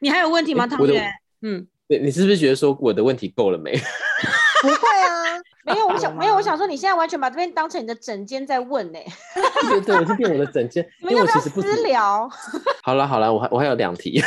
[0.00, 1.12] 你还有问题吗，汤圆？
[1.42, 3.72] 嗯，对，你是不是觉得说我的问题够了没？
[4.62, 8.98] 不会啊， 没有，我想没有，我想说你现在完全把这边当成你的整间在问呢。
[9.68, 12.26] 对对，我是变我的整间， 因为我其实不私聊。
[12.82, 14.22] 好了好了，我还我还有两题。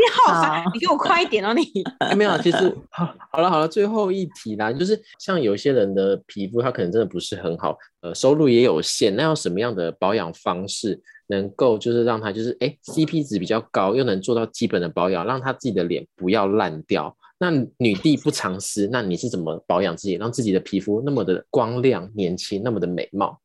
[0.00, 1.52] 你好烦，你给我快一点哦！
[1.52, 1.62] 你
[2.16, 17.14] 没有，其实好， 好了好了，最后一题啦，就是像有些人的皮肤，他可能真的不是很好，呃，收入也有限，那要什么样的保养方式能够就是让他就是哎 CP 值比较高，又能做到基本的保养，让他自己的脸不要烂掉？
[17.38, 23.38] 那女帝不藏私，那你是怎么保养自己，让自己的皮肤那么的光亮、年轻，那么的美貌？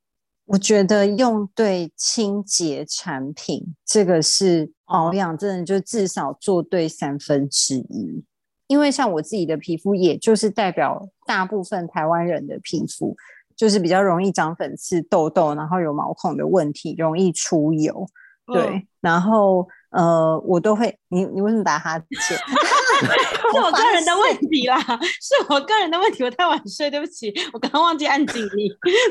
[0.45, 8.23] 我觉得用对清洁产品，这个是保养，真的就至少做对三分之一。
[8.67, 13.15] 因为像我自己的皮肤，也就是代表大部分台湾人的皮肤，
[13.55, 18.08] 就是比较容易长粉刺、痘痘，然后有毛孔的问题，容易出油。
[18.47, 22.38] 对，嗯、然后呃，我都会，你你为什么打哈欠？
[23.51, 28.69] 是我个人的问题啦，是我个人的问题，我太晚睡，对不起，我刚刚忘记按静音，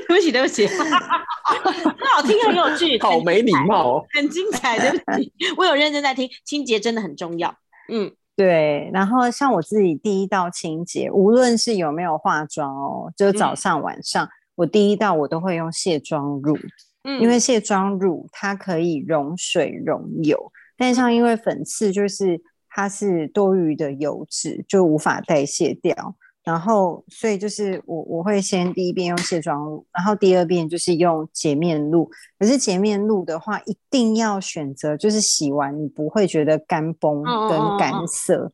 [0.08, 7.54] 对不起，对不起， 很好听，很有趣，好没礼貌，很精彩，对不起， 我有认真在听，清洁真的很重要，
[7.88, 16.56] 嗯，对，然后像我自己第一道清洁，无论是有没有化妆哦，就是早上晚上，嗯、我第一道我都会用卸妆乳，
[17.04, 22.40] 嗯，因为卸妆乳它可以溶水溶油，但像因为粉刺就是。
[22.74, 26.16] 它是多余的油脂，就无法代谢掉。
[26.42, 32.10] 然后，所以就是我我会先第一遍用卸妆露，然后第二遍就是用洁面露。
[32.36, 38.34] 可是洁面露的话，一定要选择就是洗完你不会觉得干崩跟干涩。
[38.34, 38.52] Oh, oh, oh.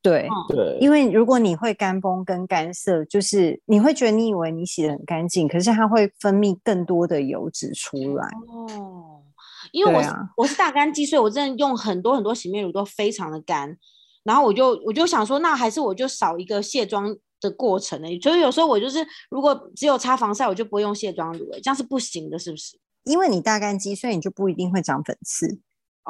[0.00, 8.26] 对对，因为如果你会干崩跟干涩，就是你会觉得你以为你洗得很干净，可是它会分泌更多的油脂出来。
[8.48, 9.22] 哦。
[9.68, 9.70] Oh.
[9.72, 10.02] 因为我
[10.36, 13.76] 我是大干肌，所以我真的用很多很多洗面乳都非常的干，
[14.24, 18.08] 然后我就我就想说，那还是我就少一个卸妆的过程呢。
[18.20, 22.78] 所以有时候我就是如果只有擦防晒，我就不会用卸妆乳，哎，这样是不行的，是不是？
[23.04, 25.60] 因为你大干肌，所以你就不一定会长粉刺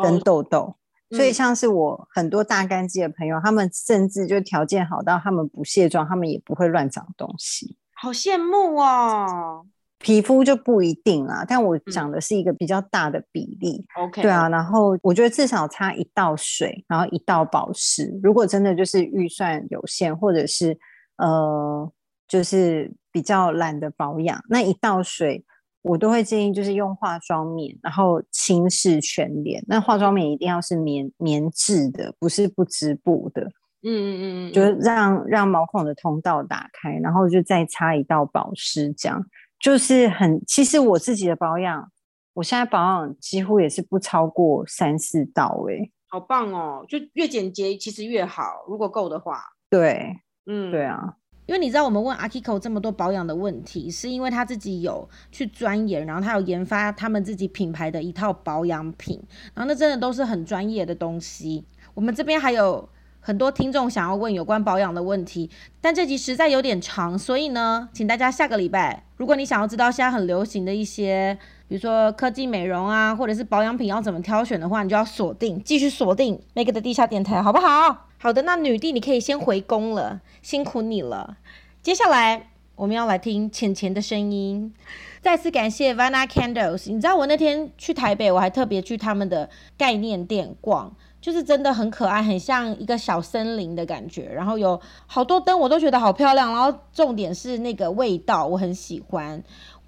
[0.03, 0.59] 跟痘痘。
[0.61, 0.77] 哦、
[1.17, 7.77] 所以像是我很多大干肌的朋友，嗯、他们甚至就条件好到他们不卸妆，他们也不会乱长东西。
[7.95, 9.65] 好羡慕哦。
[10.01, 13.85] 皮肤就不一定啦，但我讲的是一个比较大的比例。
[13.97, 18.17] OK，、嗯、对啊，然后我觉得至少擦一道水，然后一道保湿。
[18.23, 20.79] 如果真的就是预算有限，或者是
[21.17, 21.91] 呃，
[22.29, 25.45] 就是比较懒得保养，那一道水
[25.83, 29.65] 我都会建议就是用化妆棉，然后轻拭全脸。
[29.67, 33.43] 那化妆棉一定要是棉棉质的，不是不织布的。
[33.83, 39.25] 嗯嗯嗯，就是让让毛孔的通道打开，然后就再擦一道保湿，这样。
[39.61, 41.91] 就是很，其实我自己的保养，
[42.35, 46.85] 我现在保养几乎也是不超过三四道，哎，好棒哦！
[46.89, 49.43] 就越简洁其实越好，如果够的话。
[49.69, 50.17] 对，
[50.47, 51.15] 嗯，对啊。
[51.47, 59.19] 因为你知道我们问阿 Kiko 这么多保养的问题，是因为他自己有去钻研，然后他有研发他们自己品牌的一套保养品，
[59.55, 61.67] 然后那真的都是很专业的东西。
[61.95, 62.87] 我们这边还有
[63.21, 65.51] 很多听众想要问有关保养的问题，
[65.81, 78.07] 但这集实在有点长，所以呢，请大家下个礼拜，如果你想要知道现在很流行的一些，比如说科技美容啊，或者是保养品要怎么挑选的话，你就要锁定，继续锁定 Meg 的地下电台，好不好？
[78.17, 81.37] 好的，那女帝你可以先回宫了，辛苦你了。
[81.83, 84.73] 接下来我们要来听浅浅的声音。
[85.21, 90.95] 再次感谢 Vana Candles，你知道我那天去台北，我还特别去他们的概念店逛。
[91.21, 96.53] 就是真的很可爱，很像一个小森林的感觉，然后有好多灯，我都觉得好漂亮。
[96.53, 99.43] 然后重点是那个味道，我很喜欢。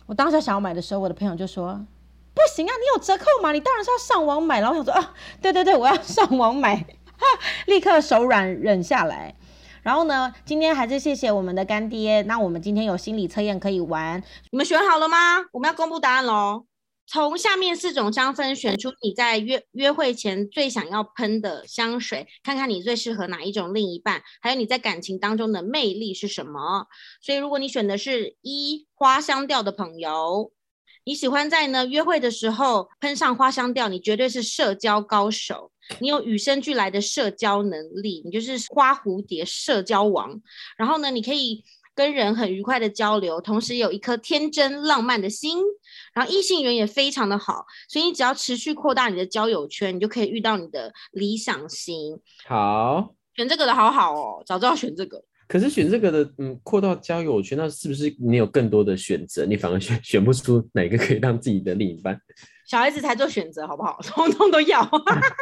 [0.07, 1.75] 我当时想要买的时候，我的朋友就说
[2.35, 3.53] ：“不行啊，你有折扣吗？
[3.53, 6.77] 你当然是要上网买。”然后我想说：“啊， 对对对，我要上网买。”
[7.17, 7.27] 哈，
[7.67, 9.37] 立刻手软忍下来。
[9.83, 12.23] 然后呢，今天还是谢谢我们的干爹。
[12.23, 15.17] 那我们今天有心理测验可以玩，你们选好了吗？
[15.53, 16.65] 我们要公布答案喽。
[17.11, 26.87] 从下面四种香氛选出你在约约会前最想要喷的香水，看看你最适合哪一种另一半，还有你在感情当中的魅力是什么。
[27.21, 30.53] 所以，如果你选的是一花香调的朋友，
[31.03, 40.41] 你喜欢在呢约会的时候喷上花香调，你绝对是社交高手，你有与生俱来的社交能力，你就是花蝴蝶社交王。
[40.77, 45.59] 然后呢，你可以跟人很愉快的交流，同时有一颗天真浪漫的心。
[46.15, 52.19] 然后异性缘也非常的好，所以你只要持续扩大你的交友圈，你就可以遇到你的理想型。
[52.47, 55.23] 好，选这个的好好哦，早知道选这个。
[55.49, 59.45] 可是选这个的，嗯，扩大交友圈，那是不是你有更多的选择？
[59.45, 62.17] 你反而选 选不出哪个可以让自己的另一半？
[62.67, 63.99] 小孩子才做选择，好不好？
[64.07, 64.89] 通通都要，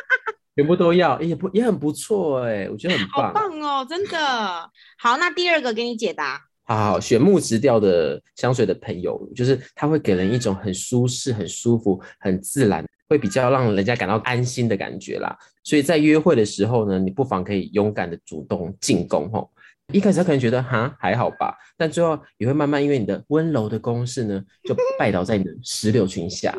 [0.56, 4.70] 全部都要，也不也很不错哎，我觉得很棒，好棒哦，真的。
[4.98, 6.47] 好，那第二个给你解答。
[6.68, 15.34] 好好选木质调的香水的朋友，就是它会给人一种很舒适、很舒服、很自然，会比较让人家感到安心的感觉啦。
[15.64, 19.50] 所以在约会的时候呢，你不妨可以勇敢的主动进攻吼。
[19.94, 26.54] 一开始他可能觉得哈还好吧，但最后也会慢慢因为你的温柔的攻势呢，就拜倒在你的石榴裙下。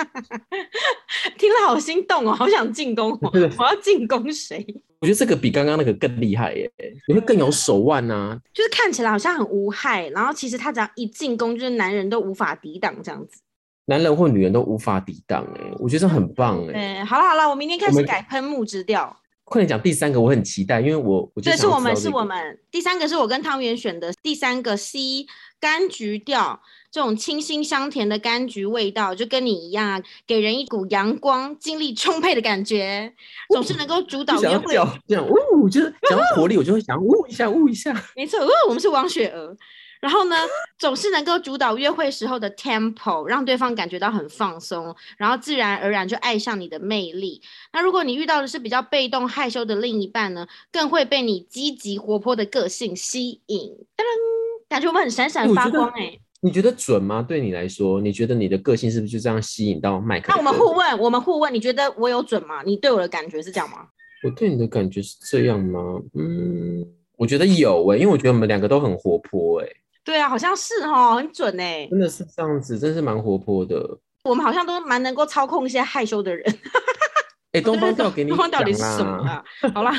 [1.38, 4.64] 听了好心动哦，好想进攻哦， 我要进攻谁？
[5.00, 6.70] 我觉得这个比刚刚那个更厉害耶，
[7.08, 8.38] 你会更有手腕呐、啊。
[8.52, 13.40] 就是看起来好像很无害，然后其实他只要一进攻，就是男人都无法抵挡这样子。
[13.86, 16.72] 男人或女人都无法抵挡哎，我觉得这很棒哎。
[16.72, 19.16] 对，好了好了，我明天开始改喷木之调。
[19.44, 25.26] 快点讲第三个，我很期待，因为我我觉得、这个、是我们是我们第三个是我跟汤圆选的第三个 C
[25.60, 26.60] 柑橘调。
[26.92, 33.14] 这种清新香甜的柑橘味道，就跟你一样，给人一股阳光、精力充沛的感觉，
[33.50, 34.74] 总是能够主导约会。
[35.06, 37.94] 这样，呜，就是 讲到活力，我就会想呜一下，呜一下。
[38.16, 39.56] 没错，呜，我们是王雪娥。
[40.00, 40.34] 然后呢，
[40.80, 47.40] 总是能够主导约会时候的 tempo，让对方感觉到很放松，然后自然而然就爱上你的魅力。
[47.72, 53.60] 那如果你遇到的是比较被动害羞的另一半呢，更会被你积极活泼的个性吸引。
[53.96, 56.20] 噔噔，感觉我们很闪闪发光哎、欸。
[56.42, 57.20] 你觉得准吗？
[57.20, 60.32] 对你来说，你觉得你的个性是不是就这样吸引到麦克？
[60.32, 62.62] 那我们互问，我们互问，你觉得我有准吗？
[62.64, 63.88] 你对我的感觉是这样吗？
[64.24, 65.80] 我对你的感觉是这样吗？
[66.14, 69.76] 嗯，我觉得有诶、欸，因为我觉得我们两个都很活泼诶、欸。
[70.04, 71.88] 对啊，好像是哦，很准诶、欸。
[71.90, 73.98] 真的是这样子，真是蛮活泼的。
[74.24, 76.42] 我们好像都蛮能够操控一些害羞的人。
[77.52, 79.44] 哎、欸，东方调给你，东方调底是什么啊？
[79.74, 79.92] 好啦，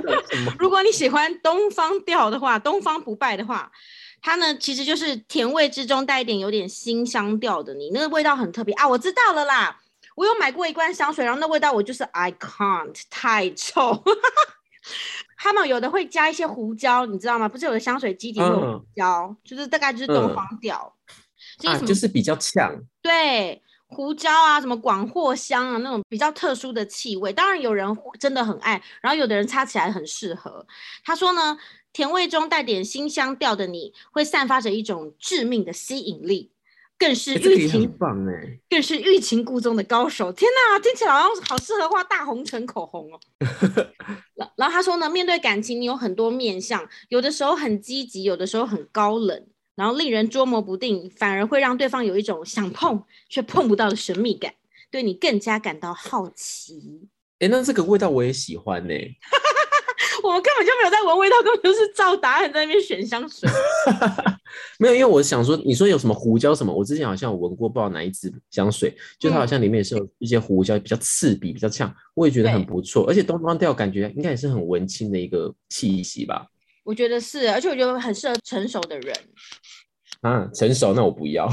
[0.58, 3.70] 如果你喜欢东方调的话，东方不败的话。
[4.26, 8.88] 它呢，其实就是甜味之中带一点有点辛香调的你，你那个味道很特别啊！
[8.88, 9.78] 我知道了啦，
[10.16, 14.02] 我有买过一罐香水，然后那味道我就是 I can't 太臭。
[15.36, 17.46] 他们有的会加一些胡椒，你知道吗？
[17.46, 20.96] 不是有的香水基底有胡椒，嗯、就是大概就是东方调，
[21.62, 22.74] 嗯啊，就是比较呛。
[23.02, 23.62] 对，
[23.94, 30.66] 胡椒啊，什么广藿香啊，那种比较特殊的气味，当然有人真的很爱，然后有的人擦起来很适合。
[31.04, 31.56] 他说呢。
[31.94, 36.50] 甜味中带点辛香调的你，会散发着一种致命的吸引力，
[36.98, 40.32] 更是欲擒，欸、更是欲擒故纵的高手。
[40.32, 43.20] 天哪，听起来好像好适合画大红唇口红哦。
[44.56, 54.54] 然后他说呢，面对感情，你有很多面相，有的时候很积极，有的时候很高冷，然后令人捉摸不定，反而会让对方有一种想碰却碰不到的神秘感，
[54.90, 57.08] 对你更加感到好奇。
[57.40, 59.16] 哎，那这个味道我也喜欢呢、欸。
[60.22, 63.46] 我们根本就没有在闻味道，根本就是照答案在那边选香水。
[64.78, 73.04] 没有，因为我想说，你说有什么胡椒什么，我之前好像有闻过，不知道哪一支香水，就它好像里面也是有一些胡椒，比较刺鼻，比较呛，我也觉得很不错。
[73.06, 76.46] 而且东方调感觉应该也是很文青的一个气息吧。
[76.84, 79.16] 我觉得是，而且我觉得很适合成熟的人。
[80.20, 81.48] 啊，成熟那我不要。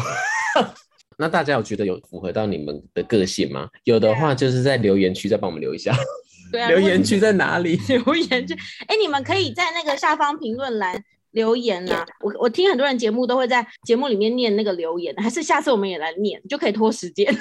[1.17, 3.67] 那大家有觉得有符合到你们的个性吗？
[3.83, 5.95] 有的话，就是在留言区再帮我们留一下。
[6.51, 7.75] 对啊， 留言区在哪里？
[7.87, 8.53] 留言区，
[8.87, 12.05] 哎，你们可以在那个下方评论栏留言啊。
[12.21, 17.33] 我我听很多人节目都会在节目里面念那个留言，还是下次我们也来念，就可以拖时间。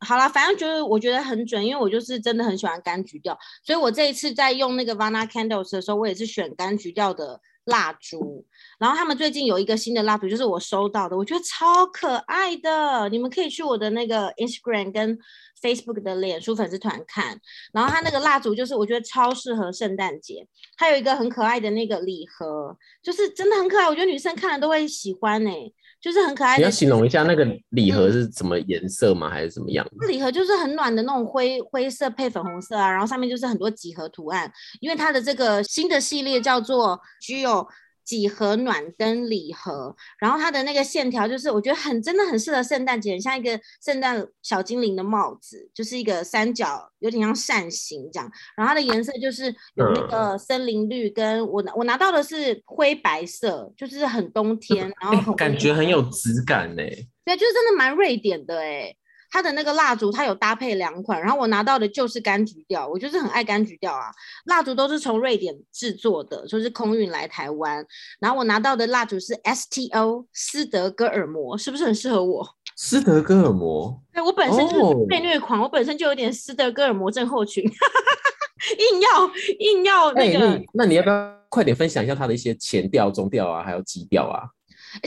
[0.00, 8.44] 好了，反正就是我觉得很准，因为我就是真的很喜欢柑橘调，所以我这一次在用那个 Vana Candles 的时候，我也是选柑橘调的蜡烛。
[8.78, 13.08] 然后他们最近有一个新的蜡烛，就是我收到的，我觉得超可爱的。
[13.08, 15.18] 你们可以去我的那个 Instagram 跟
[15.62, 17.40] Facebook 的脸书粉丝团看。
[17.72, 26.58] 然后它那个蜡烛就是我觉得超适合圣诞节，它有一个很可爱的那个礼盒，就是真的很可爱，我觉得女生看了都会喜欢诶、就是很可爱的。
[26.58, 29.28] 你要形容一下那个礼盒是什么颜色吗？
[29.28, 29.86] 嗯、还是怎么样？
[30.08, 37.66] 礼盒就是很暖的那种灰灰色配粉红色啊，然后上面就是很多几何图案，因为它的这个新的系列叫做 Geo。
[38.06, 48.30] 几何暖灯礼盒，然后它的那个线条就是我觉得很真的很适合圣诞节，很像一个圣诞小精灵的帽子，就是一个三角，有点像扇形这样。
[48.56, 56.82] 然后它的颜色就是有那个森林绿，跟我我拿到的是灰白色，就是很冬天， 然后很感觉很有质感呢。
[57.24, 58.94] 对，就是真的蛮瑞典的哎。
[59.36, 64.10] 它的那个蜡烛，它有搭配两款，然后我拿到的就是柑橘调，我就是很爱柑橘调啊。
[64.46, 67.84] 蜡烛都是从瑞典制作的，就是空运来台湾。
[68.18, 72.48] 然后我拿到的蜡烛是 STO 斯德哥尔摩，是不是很适合我？
[72.76, 77.62] 斯德哥尔摩，对，我本身就是被虐狂，哦、我本身就有点斯德哥尔摩症候群，
[78.90, 80.64] 硬要硬要那个、欸。
[80.72, 84.48] 那你要不要快点分享一下它的一些前调、中调啊，还有基调啊？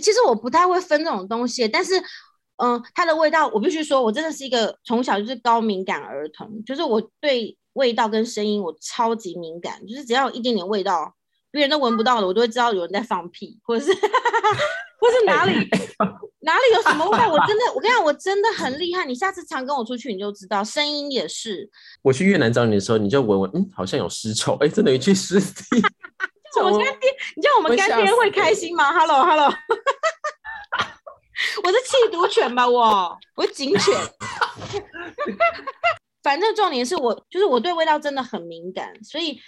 [0.04, 1.96] 其实我不太会分这种东西，但是。
[2.62, 11.14] 嗯，它的味道，我必须说，我真的是一个从小就是高敏感儿童，就是我对味道跟声音我超级敏感，就是只要有一点点味道，
[11.52, 13.92] 别人都闻不到的，我都会知道有人在放屁，或者是，
[15.00, 15.54] 或是哪里
[16.42, 21.70] 哪里有什么味道，我真的，我跟你讲，我真的很厉害，你下次常跟我出去，你就知道，声音也是。
[22.02, 25.82] 我去越南找你的时候，你就闻闻，嗯，好像有尸臭，哎，真的有一具尸体。
[26.56, 29.54] 叫 我干爹，你叫我们干爹会开心吗？Hello，Hello。
[31.64, 33.94] 我是气毒犬吧，我我是警犬。
[36.22, 39.40] 反正重点是我就是我对味道真的很敏感，所以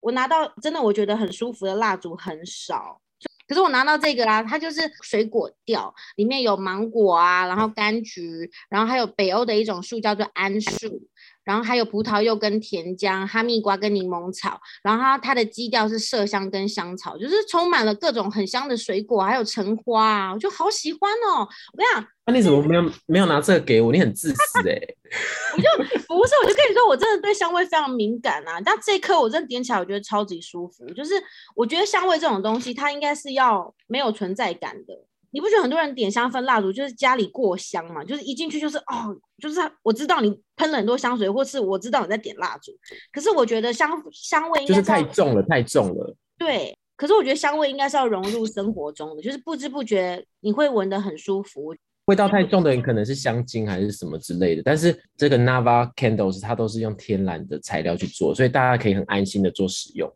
[0.00, 3.00] 我拿到真的我觉得很舒服的蜡烛很少。
[3.46, 11.06] 可是我拿到这个啦，它就是水果调，里面有芒果啊，然后柑橘，然后还有北欧的一种树叫做桉树。
[11.44, 21.46] 然后还有葡萄柚跟甜浆、哈密瓜跟柠檬草，然后它它的基调是麝香跟香草，就是充满了各种很香的水果，还有橙花啊，我就好喜欢哦！
[21.72, 23.92] 我跟你讲，那、啊、你怎么没有没有拿这个给我？
[23.92, 24.96] 你很自私哎、欸！
[25.54, 25.68] 我就
[26.08, 28.60] 不是，我就跟你说，我真的对香味非常敏感啊。
[28.60, 30.86] 但这一颗我真的点起来，我觉得超级舒服。
[30.94, 31.12] 就是
[31.54, 34.94] 我觉得香味这种东西，它应该是要没有存在感的。
[35.34, 38.04] 你不觉得很多人点香氛蜡烛就是家里过香嘛？
[38.04, 42.70] 就是一进去就是哦，就是我知道你喷了很多香水，或是我知道你在点蜡烛。
[43.12, 46.16] 可是我觉得香香味应该是就是太重了，太重了。
[46.38, 51.74] 对，可是我觉得香味应该是要融入生活中的，就是不知不觉你会闻得很舒服。
[52.04, 60.08] 味道太重的人可能是香精还是什么之类的，但是这个 Nava Candles 它都是用天然的材料去做，所以大家可以很安心的做使用。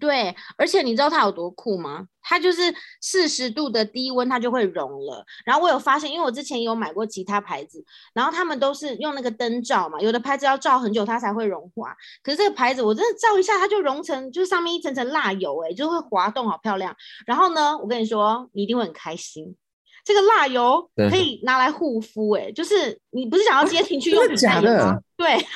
[0.00, 2.06] 对，而且你知道它有多酷吗？
[2.22, 2.62] 它就是
[3.00, 5.24] 四十度的低温，它就会融了。
[5.44, 7.84] 然后我有发现，因为我之前有买过其他牌子，
[8.14, 11.94] 然后他们都是用那个灯罩嘛，有的牌子要照很久它才会融化。
[12.22, 16.96] 可是这个牌子我真的照一下，它就融成，就是上面一层层蜡油，哎，就会滑动，好漂亮。
[17.26, 19.54] 然后呢，我跟你说，你一定会很开心。
[20.04, 24.60] 这个蜡油可以拿来护肤，哎，就是你不是想要接情趣用品吗？
[24.62, 25.36] 的对。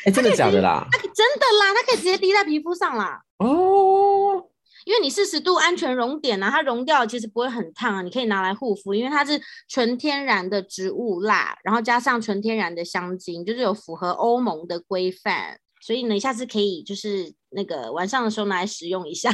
[0.00, 0.86] 哎，欸、真的假的啦？
[0.90, 3.20] 它真的啦，它可以直接滴在皮肤上啦。
[3.38, 4.42] 哦，
[4.84, 19.30] 因为你四十度安全熔点啊，它熔掉其实不会很烫啊，你可以拿来护肤，因为它是纯天然的植物蜡，然后加上纯天然的香精，就是有符合欧盟的规范，所以呢，你下次可以就是那个晚上的时候拿来使用一下。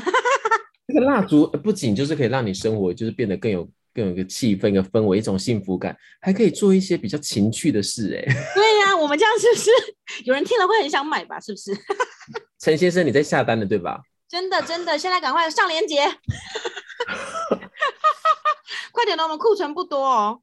[0.88, 3.68] 这个蜡烛不仅就是可以让你生活就是变得更有。
[3.96, 8.34] 更有一个气氛、一个氛围、一种幸福感，还可以做一些比较情趣的事，哎。
[9.06, 9.70] 我们这样是不是
[10.26, 11.38] 有人听了会很想买吧？
[11.38, 11.72] 是不是？
[12.58, 14.00] 陈先生，你在下单了对吧？
[14.28, 16.04] 真的真的，现在赶快上链接，
[18.90, 20.40] 快点的，我们库存不多哦。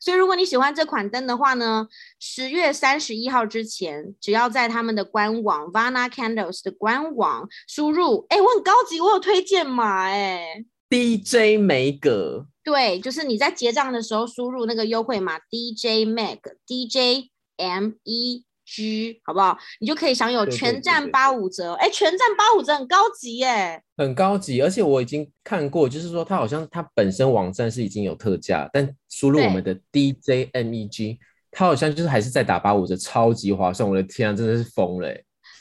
[0.00, 1.86] 所以如果你喜欢这款灯的话呢，
[2.18, 12.46] 十月三十一号之前，只要在他们的官网 Vana Candles 的官网输入，哎，我很高级，我有推荐码，哎，DJ 梅格。
[12.64, 17.28] 对，就是你在结账的时候输入那个优惠码 DJ Meg DJ
[17.58, 19.56] M E G，好不好？
[19.80, 21.72] 你就可以享有全站八五折。
[21.74, 24.60] 哎，全站八五折很高级耶，很高级。
[24.60, 31.18] 而且我已经看过，就是说它好像它本身网站是已经有特价，但输入我们的 DJMEG，
[31.50, 33.88] 它好像就是还是在打八五折，超级划算。
[33.88, 35.08] 我的天啊，真的是疯了。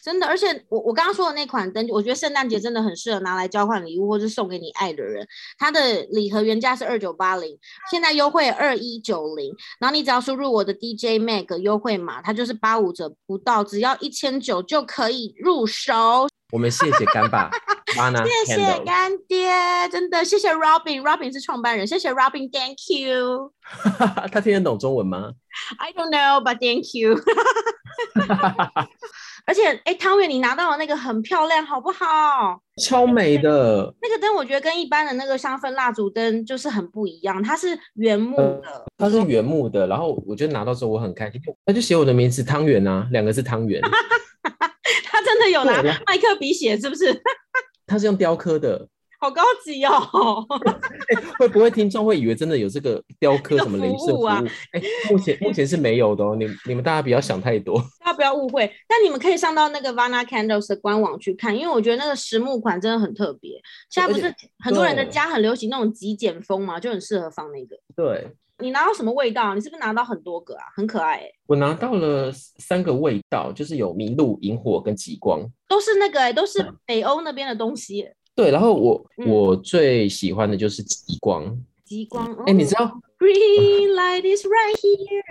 [0.08, 5.28] 真的，而且我我刚刚说的那款灯，我觉得圣诞节真的很适合拿来交换礼物，或是送给你爱的人。
[5.58, 7.60] 它的礼盒原价是二九八零，
[7.92, 16.30] 现在优惠二一九零，然后你只要输入我的 DJ Mag 优惠码，它就是八五折不到，只要一千九就可以入手。
[16.54, 17.52] 我们谢谢干爸，
[18.48, 19.52] 谢谢干爹，
[19.92, 23.52] 真的谢谢 Robin，Robin 是创办人，谢谢 Robin，Thank you。
[24.32, 25.34] 他听得懂中文吗
[25.80, 27.20] ？I don't know，but thank you。
[29.48, 32.62] 而且，哎，汤圆，你拿到的那个很漂亮，好不好？
[32.84, 33.94] 超美的。
[34.02, 38.62] 那个灯，我觉得跟一般的那个香氛蜡烛灯就是很不一样，它是原木的。
[38.66, 43.82] 呃、它是原木的，然后我觉得拿到之后我很开心，他就写我的名字汤圆啊，两个字汤圆。
[45.06, 47.22] 他真的有拿麦克笔写，是不是？
[47.88, 48.88] 他是用雕刻的。
[49.20, 50.46] 好高级哦！
[51.10, 54.44] 欸、 会不会听众会以为真的有这个雕刻什么镭射服务啊？
[54.74, 56.36] 哎、欸，目前目前是没有的哦。
[56.36, 58.72] 你你们大家不要想太多，大家不要误会。
[58.88, 63.60] 但你们可以上到那个 Vana Candles 的官网去看，因为我觉得那个实木款真的很特别。
[63.90, 67.76] 现在不是很多人的家很流行那种极简风嘛，就很适合放那个。
[67.96, 69.56] 对，你拿到什么味道？
[69.56, 70.62] 你是不是拿到很多个啊？
[70.76, 71.24] 很可爱！
[71.48, 78.14] 我拿到了三个味道，就是有麋鹿、萤火跟极光，都是那个哎、欸，都是北欧那边的东西、欸。
[78.38, 81.44] 对，然后我、嗯、我最喜欢的就是极光。
[81.84, 82.86] 极光，哎、欸，你知道
[83.18, 85.24] ？Green light is right here。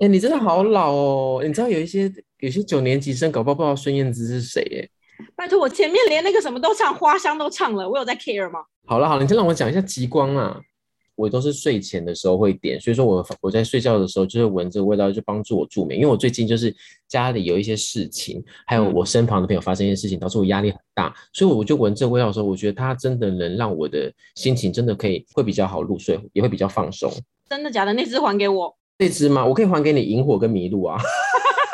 [0.00, 1.42] 哎、欸，你真的好老哦！
[1.44, 4.62] 你知道有一些有些九年级生搞不好不知道孙燕姿是谁？
[4.62, 4.88] 哎，
[5.36, 8.60] 拜托，我前面连那个什么都唱，花香都唱了，我有在 care 吗？
[8.86, 10.58] 好了好了，你先让我讲一下极光啊。
[11.18, 15.98] 我都是睡前的时候会点，所以说我我在睡觉的时候就是闻这个味道，就帮助我助眠。
[15.98, 16.72] 因为我最近就是
[17.08, 27.12] 家里有一些事情，还有我身旁的朋友发生一些事情，导致我压力很大，所以我就闻这个味道的时候，我觉得它真的能让我的心情真的可以会比较好入睡，也会比较放松。
[27.50, 27.92] 真的假的？
[27.92, 28.72] 那只还给我？
[28.98, 29.44] 那只吗？
[29.44, 30.96] 我可以还给你萤火跟麋鹿啊。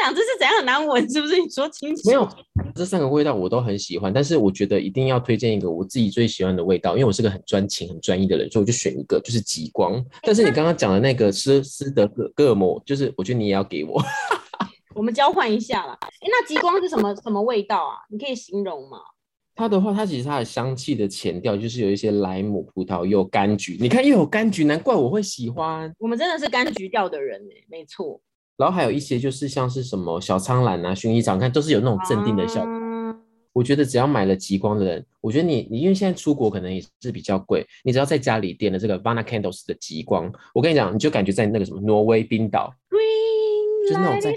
[0.00, 1.08] 那两只是怎样很难闻？
[1.10, 1.38] 是不是？
[1.38, 2.08] 你说清楚。
[2.08, 2.26] 没有，
[2.74, 10.02] 这三个味道我都很喜欢，但是我觉得一定要推荐一个我自己最喜欢的味道，因为我是个很专情、很专一的人，所以我就选一个，就是极光。
[10.22, 14.02] 但是你刚刚讲的那个斯斯德哥尔摩，就是我觉得你也要给我。
[14.94, 15.96] 我们交换一下啦。
[16.02, 17.96] 哎，那极光是什么什么味道啊？
[18.08, 18.98] 你可以形容吗？
[19.54, 23.76] 它的话，它其实它的香气的前调就是有一些莱姆、葡萄柚、柑橘。
[23.78, 25.92] 你看又有柑橘，难怪我会喜欢。
[25.98, 28.18] 我们真的是柑橘调的人哎，没错。
[28.60, 32.70] 然后还有一些就是像是什么小苍兰啊、薰衣草，看都是有那种镇定的效果。
[32.70, 33.16] 啊、
[33.54, 44.34] 我觉得只要买了极光的人，我觉得你你因为现在出国可能也是比较贵，你只要在家里点了这个 Vana Candles 的极光，我跟你讲，你就感觉在那个什么挪威冰岛，Green 就是那种在。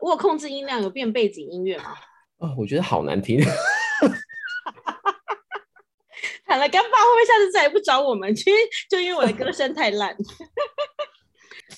[0.00, 1.94] 我有控制音量，有变背景音乐吗？
[2.36, 3.40] 哦，我觉得好难听。
[6.44, 8.32] 喊了，干爸会不会下次再也不找我们？
[8.36, 8.50] 其实
[8.90, 10.14] 就因为我的歌声太烂。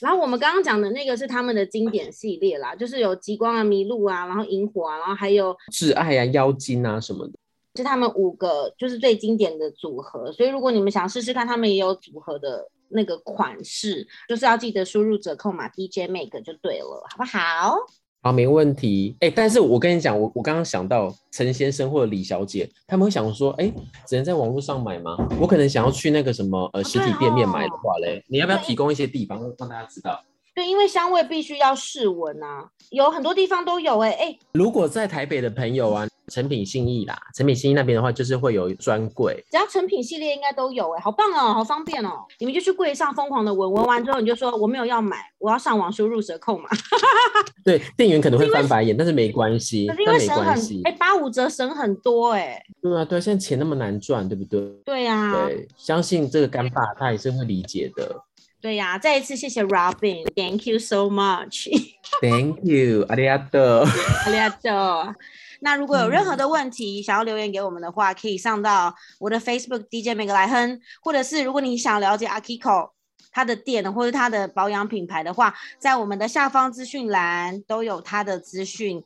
[0.01, 7.33] 然后我们刚刚讲的那个是他们的经典系列啦，就是有极光啊、麋鹿啊，然后萤火啊，然后还有挚爱啊、妖精啊什么的，
[7.77, 10.31] 是他们五个就是最经典的组合。
[10.33, 17.77] 所以如果你们想试试看，他们也有组合的那个款式，就是要记得输入折扣码 DJ Make 就对了，好不好？
[18.21, 19.17] 好，没问题。
[19.21, 23.75] 哎、欸，但是我跟你讲，我我刚刚想到陈先生或者李小姐，他们会想说，哎、欸，
[24.07, 25.17] 只能在网络上买吗？
[25.41, 30.21] 我可能想要去那个什么呃实体店面买的话嘞，你要不要提供一些地方让大家知道？
[30.55, 34.39] 对，因为香味必须要试闻啊，有很多地方都有哎、欸、哎、欸。
[34.53, 36.09] 如果在台北的朋友啊。
[36.29, 46.69] 诚品信义啦，成品信义那边的话，就是会有专柜，只要成品系列应该都有哎、欸，好棒哦、喔，好方便哦、喔，你们就去柜上疯狂的闻，闻完之后你就说我没有要买，我要上网输入折扣嘛。
[47.65, 52.63] 对，店员可能会翻白眼，但是没关系，但没关系，哎，八五折省很多哎、欸。
[52.81, 54.61] 对啊，对啊，现在钱那么难赚，对不对？
[54.85, 58.23] 对呀、啊，对，相信这个干爸他也是会理解的。
[58.61, 65.15] 对呀、啊，再一次谢谢 Robin，Thank you so much，Thank you，阿里阿多，阿里阿多。
[65.61, 72.91] 那如果有任何的问题、嗯、想要留言给我们的话，可以上到我的 Facebook DJ Mag 来哼，或者是如果你想了解 Akiko
[73.31, 79.03] 他的店或者他的保养品牌的话，在我们的下方资讯栏都有他的资讯。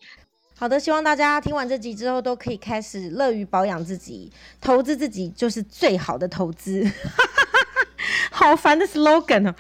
[0.55, 4.31] 好的，希望大家听完这集之后都可以开始乐于保养自己，
[4.61, 6.89] 投资自己就是最好的投资。
[8.31, 9.55] 好烦的 slogan 哦。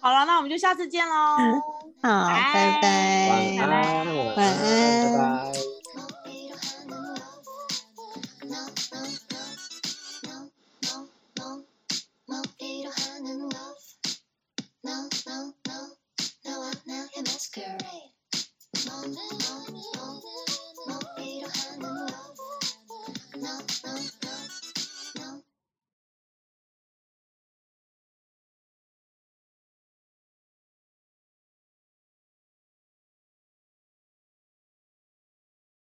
[0.00, 1.14] 好了，那我们就下次见喽。
[2.02, 5.73] 好，拜拜，晚安，晚安，拜拜。
[17.24, 17.78] nice girl.